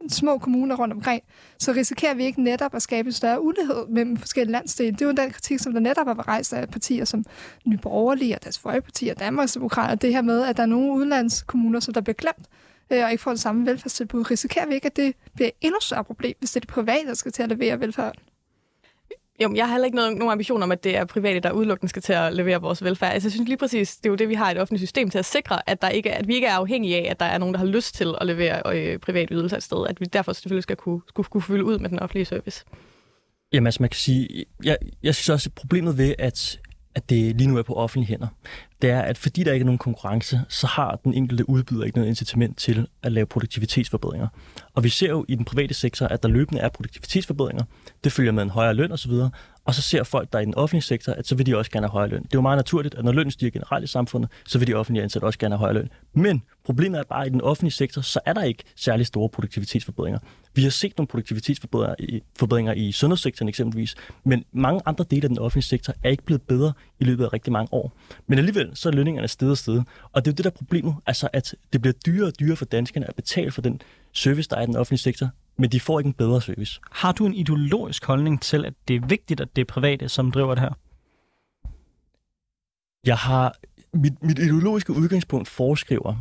[0.09, 1.23] små kommuner rundt omkring,
[1.59, 4.91] så risikerer vi ikke netop at skabe en større ulighed mellem forskellige landsdele.
[4.91, 7.25] Det er jo den kritik, som der netop har rejst af partier som
[7.65, 9.95] Nye Borgerlige og Dansk Folkeparti og Danmarksdemokrater.
[9.95, 12.47] Det her med, at der er nogle udlandskommuner, som der bliver glemt
[12.91, 14.31] øh, og ikke får det samme velfærdstilbud.
[14.31, 17.07] Risikerer vi ikke, at det bliver et endnu større problem, hvis det er det private,
[17.07, 18.15] der skal til at levere velfærd?
[19.41, 21.89] Jo, jeg har heller ikke noget, nogen ambition om, at det er private, der udelukkende
[21.89, 23.13] skal til at levere vores velfærd.
[23.13, 25.19] Altså, jeg synes lige præcis, det er jo det, vi har et offentligt system til
[25.19, 27.53] at sikre, at, der ikke at vi ikke er afhængige af, at der er nogen,
[27.53, 29.87] der har lyst til at levere øh, privat ydelse et sted.
[29.89, 32.65] At vi derfor selvfølgelig skal kunne, skulle, kunne fylde ud med den offentlige service.
[33.53, 36.59] Jamen, altså man kan sige, jeg, jeg synes også, at problemet ved, at,
[36.95, 38.27] at det lige nu er på offentlige hænder,
[38.81, 41.97] det er, at fordi der ikke er nogen konkurrence, så har den enkelte udbyder ikke
[41.97, 44.27] noget incitament til at lave produktivitetsforbedringer.
[44.75, 47.63] Og vi ser jo i den private sektor, at der løbende er produktivitetsforbedringer.
[48.03, 49.11] Det følger med en højere løn osv.,
[49.65, 51.71] og så ser folk, der er i den offentlige sektor, at så vil de også
[51.71, 52.23] gerne have højere løn.
[52.23, 54.73] Det er jo meget naturligt, at når lønnen stiger generelt i samfundet, så vil de
[54.73, 55.89] offentlige ansatte også gerne have højere løn.
[56.13, 59.29] Men problemet er bare, at i den offentlige sektor, så er der ikke særlig store
[59.29, 60.19] produktivitetsforbedringer.
[60.53, 65.29] Vi har set nogle produktivitetsforbedringer i, forbedringer i sundhedssektoren eksempelvis, men mange andre dele af
[65.29, 67.97] den offentlige sektor er ikke blevet bedre i løbet af rigtig mange år.
[68.27, 69.81] Men alligevel så er lønningerne sted og sted.
[70.11, 72.65] Og det er jo det der problemet, altså at det bliver dyrere og dyrere for
[72.65, 73.81] danskerne at betale for den
[74.13, 76.79] service, der er i den offentlige sektor, men de får ikke en bedre service.
[76.91, 80.31] Har du en ideologisk holdning til, at det er vigtigt, at det er private, som
[80.31, 80.73] driver det her?
[83.05, 83.55] Jeg har...
[83.93, 86.15] Mit, mit ideologiske udgangspunkt foreskriver,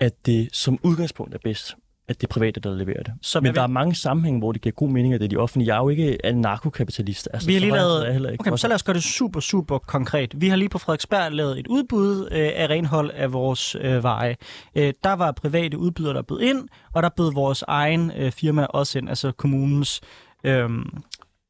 [0.00, 1.76] at det som udgangspunkt er bedst,
[2.08, 3.14] at det er private, der leverer det.
[3.22, 5.36] Så Men der er mange sammenhænge, hvor det giver god mening, at det er de
[5.36, 5.68] offentlige.
[5.68, 7.28] Jeg er jo ikke en narkokapitalist.
[7.32, 8.12] Altså, vi har lige lavet...
[8.12, 10.40] Heller ikke okay, så lad os gøre det super, super konkret.
[10.40, 14.36] Vi har lige på Frederiksberg lavet et udbud øh, af renhold af vores øh, veje.
[14.74, 18.64] Øh, der var private udbydere, der bød ind, og der bød vores egen øh, firma
[18.64, 20.00] også ind, altså kommunens
[20.44, 20.70] øh,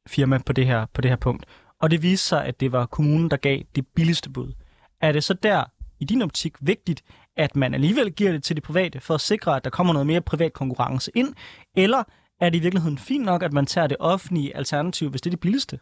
[0.07, 1.45] firma på det, her, på det her punkt.
[1.81, 4.53] Og det viste sig, at det var kommunen, der gav det billigste bud.
[5.01, 5.63] Er det så der,
[5.99, 7.03] i din optik, vigtigt,
[7.37, 10.07] at man alligevel giver det til de private, for at sikre, at der kommer noget
[10.07, 11.33] mere privat konkurrence ind?
[11.75, 12.03] Eller
[12.41, 15.31] er det i virkeligheden fint nok, at man tager det offentlige alternativ, hvis det er
[15.31, 15.79] det billigste?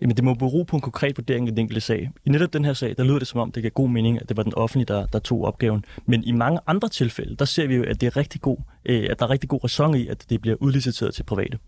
[0.00, 2.10] Jamen, det må bero på en konkret vurdering i den enkelte sag.
[2.24, 4.28] I netop den her sag, der lyder det som om, det gav god mening, at
[4.28, 5.84] det var den offentlige, der, der tog opgaven.
[6.06, 9.06] Men i mange andre tilfælde, der ser vi jo, at, det er rigtig god, øh,
[9.10, 11.58] at der er rigtig god ræson i, at det bliver udliciteret til private.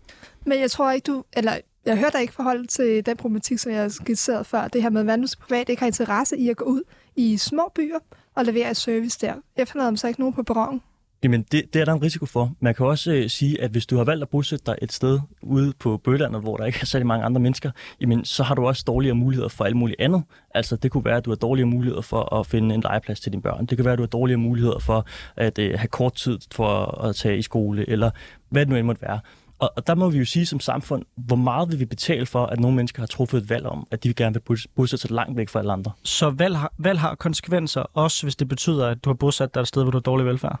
[0.45, 1.23] Men jeg tror ikke, du...
[1.33, 1.57] Eller
[1.87, 4.67] jeg hørte dig ikke forhold til den problematik, som jeg skitserede skitseret før.
[4.67, 6.81] Det her med, at privat private ikke har interesse i at gå ud
[7.15, 7.99] i små byer
[8.35, 9.33] og levere et service der.
[9.55, 10.81] Efterlader dem så ikke nogen på perronen.
[11.23, 12.51] Jamen, det, det er der en risiko for.
[12.59, 15.19] Man kan også øh, sige, at hvis du har valgt at bosætte dig et sted
[15.41, 17.71] ude på Bølandet, hvor der ikke er særlig mange andre mennesker,
[18.01, 20.23] jamen, så har du også dårligere muligheder for alt muligt andet.
[20.55, 23.31] Altså, det kunne være, at du har dårligere muligheder for at finde en legeplads til
[23.31, 23.65] dine børn.
[23.65, 27.01] Det kan være, at du har dårligere muligheder for at øh, have kort tid for
[27.03, 28.09] at tage i skole, eller
[28.49, 29.19] hvad det nu end måtte være.
[29.59, 32.45] Og, og der må vi jo sige som samfund, hvor meget vil vi betale for,
[32.45, 35.11] at nogle mennesker har truffet et valg om, at de gerne vil bos- bosætte sig
[35.11, 35.91] langt væk fra alle andre.
[36.03, 39.61] Så valg har, valg har konsekvenser, også hvis det betyder, at du har bosat dig
[39.61, 40.59] et sted, hvor du har dårlig velfærd?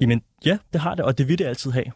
[0.00, 1.86] Jamen, ja, det har det, og det vil det altid have.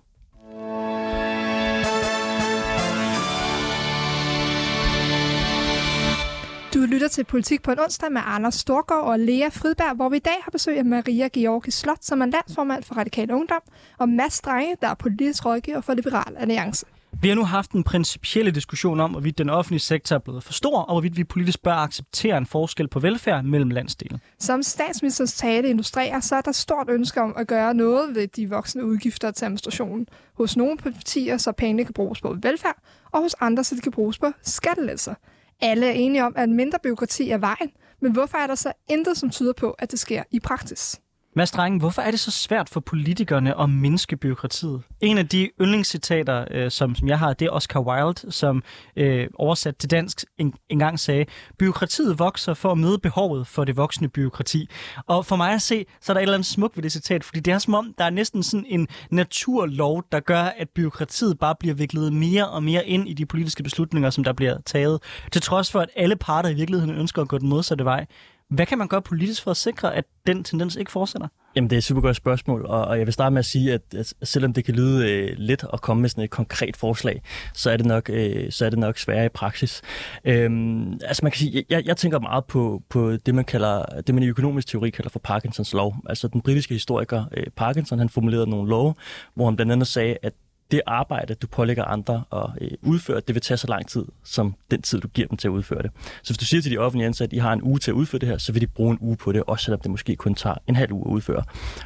[6.82, 10.16] Du lytter til Politik på en onsdag med Anders Storgård og Lea Fridberg, hvor vi
[10.16, 13.60] i dag har besøg af Maria Georgi Slot, som er landsformand for Radikal Ungdom,
[13.98, 16.86] og Mads Strenge, der er politisk rådgiver for Liberal Alliance.
[17.20, 20.52] Vi har nu haft en principielle diskussion om, hvorvidt den offentlige sektor er blevet for
[20.52, 24.20] stor, og hvorvidt vi politisk bør acceptere en forskel på velfærd mellem landsdele.
[24.38, 28.48] Som statsministerens tale illustrerer, så er der stort ønske om at gøre noget ved de
[28.48, 30.06] voksne udgifter til administrationen.
[30.34, 32.76] Hos nogle partier, så pengene kan bruges på velfærd,
[33.12, 35.14] og hos andre, så de kan bruges på skattelettelser.
[35.62, 39.16] Alle er enige om, at mindre byråkrati er vejen, men hvorfor er der så intet,
[39.16, 41.00] som tyder på, at det sker i praksis?
[41.36, 44.82] Mads Drengen, hvorfor er det så svært for politikerne at mindske byråkratiet?
[45.00, 48.62] En af de yndlingscitater, øh, som, som jeg har, det er Oscar Wilde, som
[48.96, 51.24] øh, oversat til dansk en, engang sagde,
[51.58, 54.68] byråkratiet vokser for at møde behovet for det voksne byråkrati.
[55.06, 57.24] Og for mig at se, så er der et eller andet smukt ved det citat,
[57.24, 61.38] fordi det er som om, der er næsten sådan en naturlov, der gør, at byråkratiet
[61.38, 65.02] bare bliver viklet mere og mere ind i de politiske beslutninger, som der bliver taget.
[65.32, 68.06] Til trods for, at alle parter i virkeligheden ønsker at gå den modsatte vej.
[68.54, 71.28] Hvad kan man gøre politisk for at sikre, at den tendens ikke fortsætter?
[71.56, 73.72] Jamen, det er et super godt spørgsmål, og, og jeg vil starte med at sige,
[73.72, 77.22] at, at selvom det kan lyde øh, let at komme med sådan et konkret forslag,
[77.54, 79.82] så er det nok, øh, så er det nok sværere i praksis.
[80.24, 84.14] Øhm, altså man kan sige, jeg, jeg tænker meget på, på det, man kalder, det
[84.14, 85.96] man i økonomisk teori kalder for Parkinsons lov.
[86.06, 88.94] Altså den britiske historiker øh, Parkinson, han formulerede nogle love,
[89.34, 90.32] hvor han blandt andet sagde, at
[90.72, 94.54] det arbejde, du pålægger andre at øh, udføre, det vil tage så lang tid, som
[94.70, 95.90] den tid, du giver dem til at udføre det.
[96.22, 97.94] Så hvis du siger til de offentlige ansatte, at I har en uge til at
[97.94, 100.16] udføre det her, så vil de bruge en uge på det, også selvom det måske
[100.16, 101.42] kun tager en halv uge at udføre.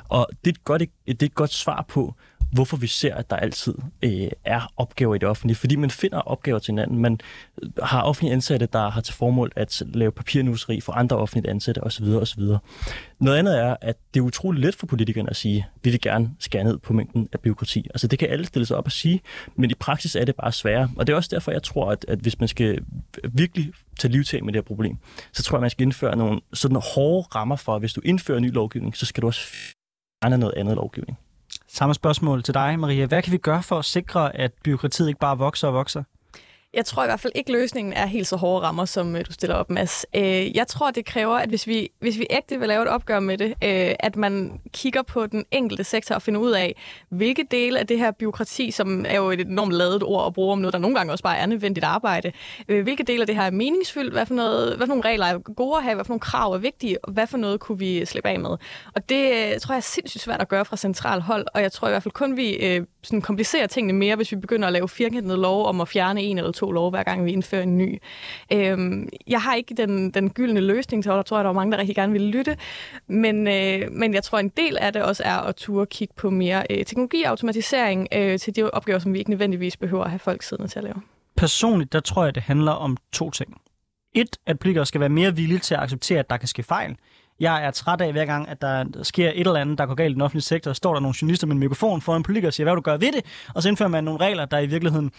[0.09, 2.14] Og det er et godt, det er et godt svar på,
[2.53, 5.57] hvorfor vi ser, at der altid øh, er opgaver i det offentlige.
[5.57, 6.99] Fordi man finder opgaver til hinanden.
[6.99, 7.20] Man
[7.62, 11.82] øh, har offentlige ansatte, der har til formål at lave papirnuseri for andre offentlige ansatte
[11.82, 12.05] osv.
[12.05, 12.42] osv.
[13.18, 16.01] Noget andet er, at det er utroligt let for politikerne at sige, at vi vil
[16.01, 17.86] gerne skære ned på mængden af byråkrati.
[17.94, 19.20] Altså det kan alle stille sig op og sige,
[19.57, 20.90] men i praksis er det bare sværere.
[20.97, 22.84] Og det er også derfor, jeg tror, at, at hvis man skal
[23.32, 24.97] virkelig tage livtag med det her problem,
[25.32, 28.01] så tror jeg, at man skal indføre nogle sådan hårde rammer for, at hvis du
[28.05, 29.40] indfører ny lovgivning, så skal du også
[30.22, 31.18] fjerne noget andet lovgivning.
[31.76, 33.06] Samme spørgsmål til dig, Maria.
[33.06, 36.02] Hvad kan vi gøre for at sikre, at byråkratiet ikke bare vokser og vokser?
[36.76, 39.32] Jeg tror i hvert fald ikke, løsningen er helt så hårde rammer, som øh, du
[39.32, 40.06] stiller op, Mads.
[40.14, 43.20] Øh, jeg tror, det kræver, at hvis vi, hvis vi ægte vil lave et opgør
[43.20, 46.76] med det, øh, at man kigger på den enkelte sektor og finder ud af,
[47.08, 50.52] hvilke dele af det her byråkrati, som er jo et enormt lavet ord at bruge
[50.52, 52.32] om noget, der nogle gange også bare er nødvendigt arbejde,
[52.68, 55.26] øh, hvilke dele af det her er meningsfyldt, hvad for, noget, hvad for nogle regler
[55.26, 57.78] er gode at have, hvad for nogle krav er vigtige, og hvad for noget kunne
[57.78, 58.50] vi slippe af med.
[58.94, 61.72] Og det øh, tror jeg er sindssygt svært at gøre fra central hold, og jeg
[61.72, 64.88] tror i hvert fald kun, vi sådan komplicerer tingene mere, hvis vi begynder at lave
[64.88, 67.98] firkantede lov om at fjerne en eller to lov, hver gang vi indfører en ny.
[68.52, 71.72] Øhm, jeg har ikke den, den gyldne løsning, så der tror jeg, der er mange,
[71.72, 72.56] der rigtig gerne vil lytte.
[73.06, 76.30] Men, øh, men jeg tror, en del af det også er at turde kigge på
[76.30, 80.10] mere øh, teknologi og automatisering øh, til de opgaver, som vi ikke nødvendigvis behøver at
[80.10, 81.02] have folk siddende til at lave.
[81.36, 83.60] Personligt, der tror jeg, det handler om to ting.
[84.14, 86.96] Et, at politikere skal være mere villige til at acceptere, at der kan ske fejl.
[87.40, 90.10] Jeg er træt af hver gang, at der sker et eller andet, der går galt
[90.10, 92.54] i den offentlige sektor, står der nogle journalister med en mikrofon foran en politiker og
[92.54, 95.10] siger, hvad du gør ved det, og så indfører man nogle regler, der i virkeligheden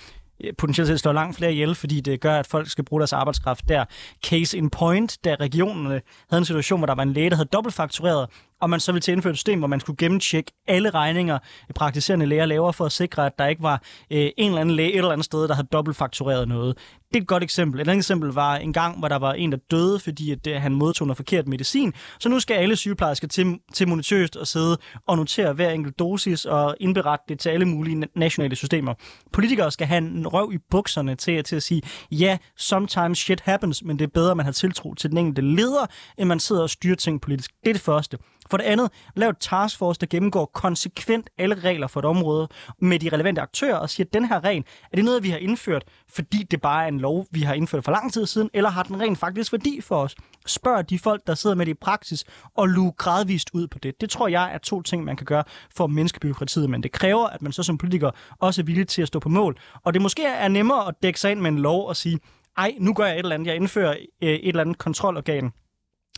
[0.43, 3.13] Øh, potentielt set slår langt flere ihjel, fordi det gør, at folk skal bruge deres
[3.13, 3.85] arbejdskraft der.
[4.25, 7.49] Case in point, da regionerne havde en situation, hvor der var en læge, der havde
[7.53, 8.27] dobbeltfaktureret,
[8.61, 11.35] og man så ville til at indføre et system, hvor man skulle gennemtjekke alle regninger,
[11.69, 13.81] øh, praktiserende læger laver, for at sikre, at der ikke var
[14.11, 16.77] øh, en eller anden læge et eller andet sted, der havde dobbeltfaktureret noget.
[17.09, 17.81] Det er et godt eksempel.
[17.81, 20.61] Et andet eksempel var en gang, hvor der var en, der døde, fordi at, det,
[20.61, 21.93] han modtog noget forkert medicin.
[22.19, 24.77] Så nu skal alle sygeplejersker til, til monitøst og sidde
[25.07, 28.93] og notere hver enkelt dosis og indberette det til alle mulige nationale systemer.
[29.33, 33.84] Politikere skal have en røv i bukserne til, til at sige, ja, sometimes shit happens,
[33.84, 35.86] men det er bedre, at man har tiltro til den enkelte leder,
[36.17, 37.51] end man sidder og styrer ting politisk.
[37.63, 38.17] Det er det første.
[38.49, 42.47] For det andet, lav et taskforce, der gennemgår konsekvent alle regler for et område
[42.82, 45.38] med de relevante aktører og siger, at den her regel, er det noget, vi har
[45.38, 48.69] indført, fordi det bare er en lov, vi har indført for lang tid siden, eller
[48.69, 50.15] har den rent faktisk værdi for os?
[50.47, 52.25] Spørg de folk, der sidder med det i praksis,
[52.55, 54.01] og luge gradvist ud på det.
[54.01, 55.43] Det tror jeg er to ting, man kan gøre
[55.75, 58.87] for at mindske byråkratiet, men det kræver, at man så som politiker også er villig
[58.87, 59.57] til at stå på mål.
[59.83, 62.19] Og det måske er nemmere at dække sig ind med en lov og sige,
[62.57, 65.51] ej, nu gør jeg et eller andet, jeg indfører øh, et eller andet kontrolorgan.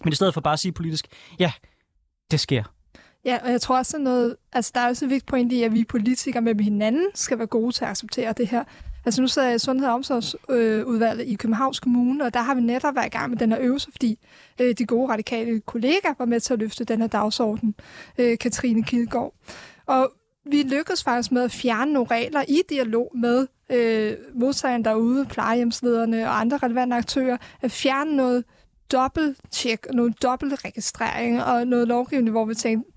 [0.03, 1.07] Men i stedet for bare at sige politisk,
[1.39, 1.51] ja,
[2.31, 2.63] det sker.
[3.25, 5.63] Ja, og jeg tror også, at noget, altså, der er også et vigtigt point i,
[5.63, 8.63] at vi politikere med hinanden skal være gode til at acceptere det her.
[9.05, 12.55] Altså nu sidder jeg i Sundhed- og Omsorgsudvalget øh, i Københavns Kommune, og der har
[12.55, 14.19] vi netop været i gang med den her øvelse, fordi
[14.61, 17.75] øh, de gode radikale kollegaer var med til at løfte den her dagsorden,
[18.17, 19.33] øh, Katrine Kildgaard.
[19.85, 20.11] Og
[20.45, 26.27] vi lykkedes faktisk med at fjerne nogle regler i dialog med øh, modtagerne derude, plejehjemslederne
[26.27, 28.43] og andre relevante aktører, at fjerne noget
[28.91, 32.91] dobbelt-tjek, noget dobbelt-registrering og noget lovgivning, hvor vi tænkte,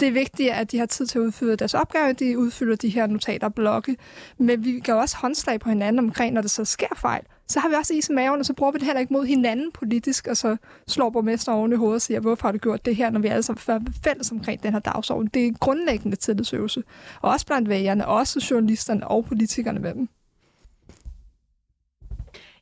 [0.00, 2.88] det er vigtigt, at de har tid til at udføre deres opgave, de udfylder de
[2.88, 3.96] her notater og blokke.
[4.38, 7.22] Men vi kan også håndslag på hinanden omkring, når der så sker fejl.
[7.48, 9.26] Så har vi også is i maven, og så bruger vi det heller ikke mod
[9.26, 10.56] hinanden politisk, og så
[10.88, 13.28] slår borgmester oven i hovedet og siger, hvorfor har du gjort det her, når vi
[13.28, 15.30] alle sammen er fælles omkring den her dagsorden.
[15.34, 16.82] Det er grundlæggende tillidsøvelse.
[17.22, 20.08] Og også blandt vælgerne, også journalisterne og politikerne med dem.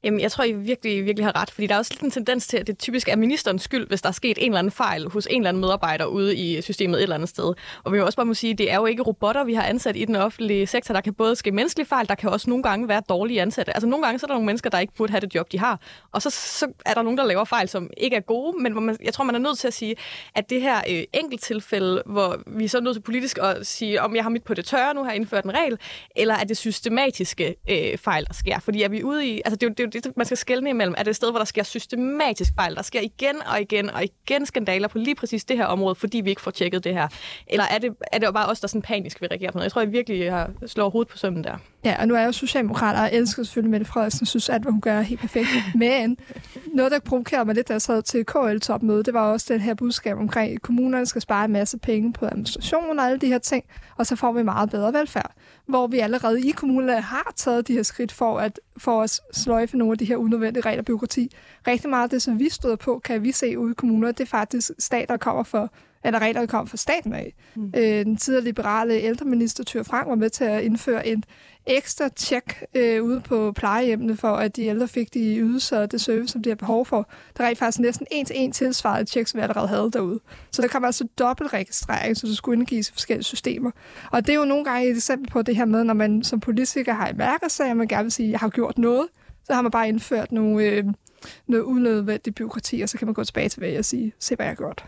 [0.09, 2.47] Jamen, jeg tror, I virkelig, virkelig har ret, fordi der er også lidt en tendens
[2.47, 5.09] til, at det typisk er ministerens skyld, hvis der er sket en eller anden fejl
[5.11, 7.55] hos en eller anden medarbejder ude i systemet et eller andet sted.
[7.85, 9.63] Og vi må også bare må sige, at det er jo ikke robotter, vi har
[9.63, 10.95] ansat i den offentlige sektor.
[10.95, 13.73] Der kan både ske menneskelige fejl, der kan også nogle gange være dårlige ansatte.
[13.75, 15.59] Altså nogle gange så er der nogle mennesker, der ikke burde have det job, de
[15.59, 15.81] har.
[16.13, 18.81] Og så, så er der nogen, der laver fejl, som ikke er gode, men hvor
[18.81, 19.97] man, jeg tror, man er nødt til at sige,
[20.35, 24.03] at det her øh, enkelt tilfælde, hvor vi så er nødt til politisk at sige,
[24.03, 25.79] om jeg har mit på det tørre, nu har indført en regel,
[26.17, 28.59] eller er det systematiske øh, fejl, der sker.
[28.59, 31.03] Fordi er vi ude i, altså det er det, det man skal skelne imellem, er
[31.03, 34.47] det et sted, hvor der sker systematisk fejl, der sker igen og igen og igen
[34.47, 37.09] skandaler på lige præcis det her område, fordi vi ikke får tjekket det her?
[37.47, 39.65] Eller er det, er det jo bare os, der sådan panisk vil reagere på noget?
[39.65, 41.57] Jeg tror, jeg virkelig har slår hovedet på sømmen der.
[41.85, 44.63] Ja, og nu er jeg jo socialdemokrat, og jeg elsker selvfølgelig Mette Frederiksen, synes at
[44.63, 45.49] hvad hun gør er helt perfekt.
[45.75, 46.17] Men
[46.75, 49.75] noget, der provokerede mig lidt, da jeg sad til KL-topmøde, det var også den her
[49.75, 53.39] budskab omkring, at kommunerne skal spare en masse penge på administration og alle de her
[53.39, 53.65] ting,
[53.97, 55.33] og så får vi meget bedre velfærd.
[55.67, 59.79] Hvor vi allerede i kommunerne har taget de her skridt for at, for at sløjfe
[59.79, 61.33] nogle af de her unødvendige regler og byråkrati.
[61.67, 64.21] Rigtig meget af det, som vi støder på, kan vi se ude i kommuner, det
[64.21, 65.73] er faktisk stat, der kommer for
[66.05, 67.35] eller regler, der kommer fra staten af.
[67.57, 67.73] Mm.
[67.77, 71.25] Øh, den tidligere liberale ældreminister Tyr Frank var med til at indføre en
[71.69, 76.01] ekstra tjek øh, ude på plejehjemmene, for at de ældre fik de ydelser og det
[76.01, 77.11] service, som de har behov for.
[77.37, 80.21] Der er faktisk næsten en til en tilsvaret tjek, som vi allerede havde derude.
[80.51, 83.71] Så der kommer altså dobbeltregistrering, så du skulle indgives i forskellige systemer.
[84.13, 86.41] Og det er jo nogle gange et eksempel på det her med, når man som
[86.41, 89.09] politiker har i mærkesag, og man gerne vil sige, at jeg har gjort noget,
[89.45, 90.85] så har man bare indført nogle, øh,
[91.47, 94.47] noget unødvendigt byråkrati, og så kan man gå tilbage til hvad og sige, se hvad
[94.47, 94.85] jeg har gjort.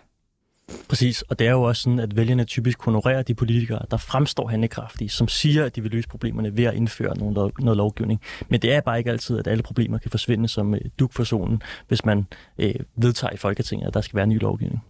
[0.88, 4.48] Præcis, og det er jo også sådan, at vælgerne typisk honorerer de politikere, der fremstår
[4.48, 8.20] handlekraftige, som siger, at de vil løse problemerne ved at indføre noget, noget lovgivning.
[8.48, 11.24] Men det er bare ikke altid, at alle problemer kan forsvinde som øh, duk for
[11.24, 12.26] solen, hvis man
[12.58, 14.82] øh, vedtager i Folketinget, at der skal være ny lovgivning.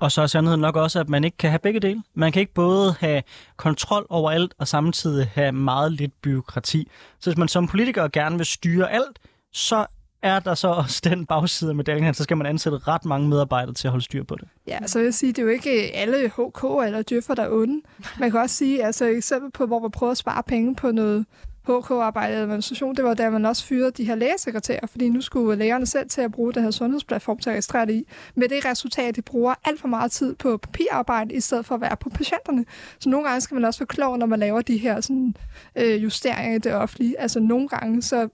[0.00, 2.02] Og så er sandheden nok også, at man ikke kan have begge dele.
[2.14, 3.22] Man kan ikke både have
[3.56, 6.88] kontrol over alt, og samtidig have meget lidt byråkrati.
[7.20, 9.18] Så hvis man som politiker gerne vil styre alt,
[9.52, 9.86] så
[10.24, 13.74] er der så også den bagside af medaljen, så skal man ansætte ret mange medarbejdere
[13.74, 14.48] til at holde styr på det.
[14.66, 17.50] Ja, så vil jeg sige, det er jo ikke alle HK eller djøffer, der er
[17.50, 17.82] onde.
[18.20, 21.26] Man kan også sige, altså eksempel på, hvor man prøver at spare penge på noget
[21.68, 25.86] HK-arbejde administration, det var da man også fyrede de her lægesekretærer, fordi nu skulle lægerne
[25.86, 28.06] selv til at bruge det her sundhedsplatform til at registrere det i.
[28.34, 31.74] Med det resultat, at de bruger alt for meget tid på papirarbejde, i stedet for
[31.74, 32.64] at være på patienterne.
[32.98, 35.36] Så nogle gange skal man også være klog, når man laver de her sådan,
[35.76, 37.20] øh, justeringer i det offentlige.
[37.20, 38.28] Altså nogle gange, så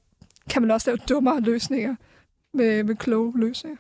[0.51, 1.97] kan man også lave dummere løsninger
[2.55, 3.79] med, med kloge løsninger.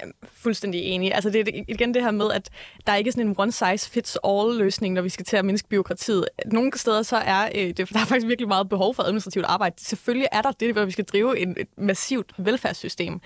[0.00, 1.14] Jamen, fuldstændig enig.
[1.14, 2.50] Altså det er igen det her med, at
[2.86, 5.44] der er ikke sådan en one size fits all løsning, når vi skal til at
[5.44, 6.28] mindske byråkratiet.
[6.46, 9.74] Nogle steder så er øh, det, der er faktisk virkelig meget behov for administrativt arbejde.
[9.78, 13.20] Selvfølgelig er der det, hvor vi skal drive en, et massivt velfærdssystem.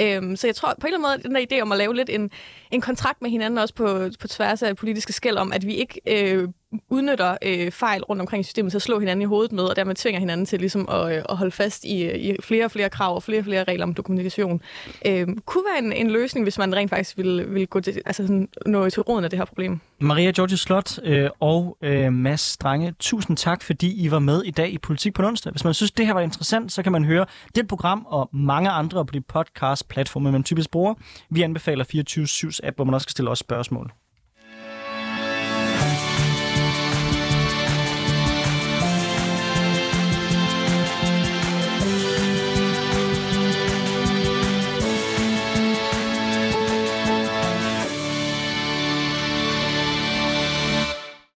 [0.00, 1.94] Øhm, så jeg tror på en eller anden måde, den der idé om at lave
[1.94, 2.30] lidt en,
[2.70, 6.00] en kontrakt med hinanden også på, på tværs af politiske skæld om, at vi ikke
[6.06, 6.48] øh,
[6.90, 9.76] udnytter øh, fejl rundt omkring i systemet til at slå hinanden i hovedet med, og
[9.76, 12.70] dermed tvinger hinanden til ligesom at, øh, at holde fast i, øh, i flere og
[12.70, 14.62] flere krav og flere og flere regler om dokumentation.
[15.06, 18.22] Øh, kunne være en, en løsning, hvis man rent faktisk ville, ville gå til, altså
[18.22, 19.80] sådan, nå til råden af det her problem.
[20.00, 24.50] Maria George Slot øh, og øh, Mads Strange, tusind tak, fordi I var med i
[24.50, 25.50] dag i Politik på onsdag.
[25.50, 28.70] Hvis man synes, det her var interessant, så kan man høre det program og mange
[28.70, 30.94] andre på de podcast-platforme, man typisk bruger.
[31.30, 33.92] Vi anbefaler 24-7's app, hvor man også kan stille os spørgsmål.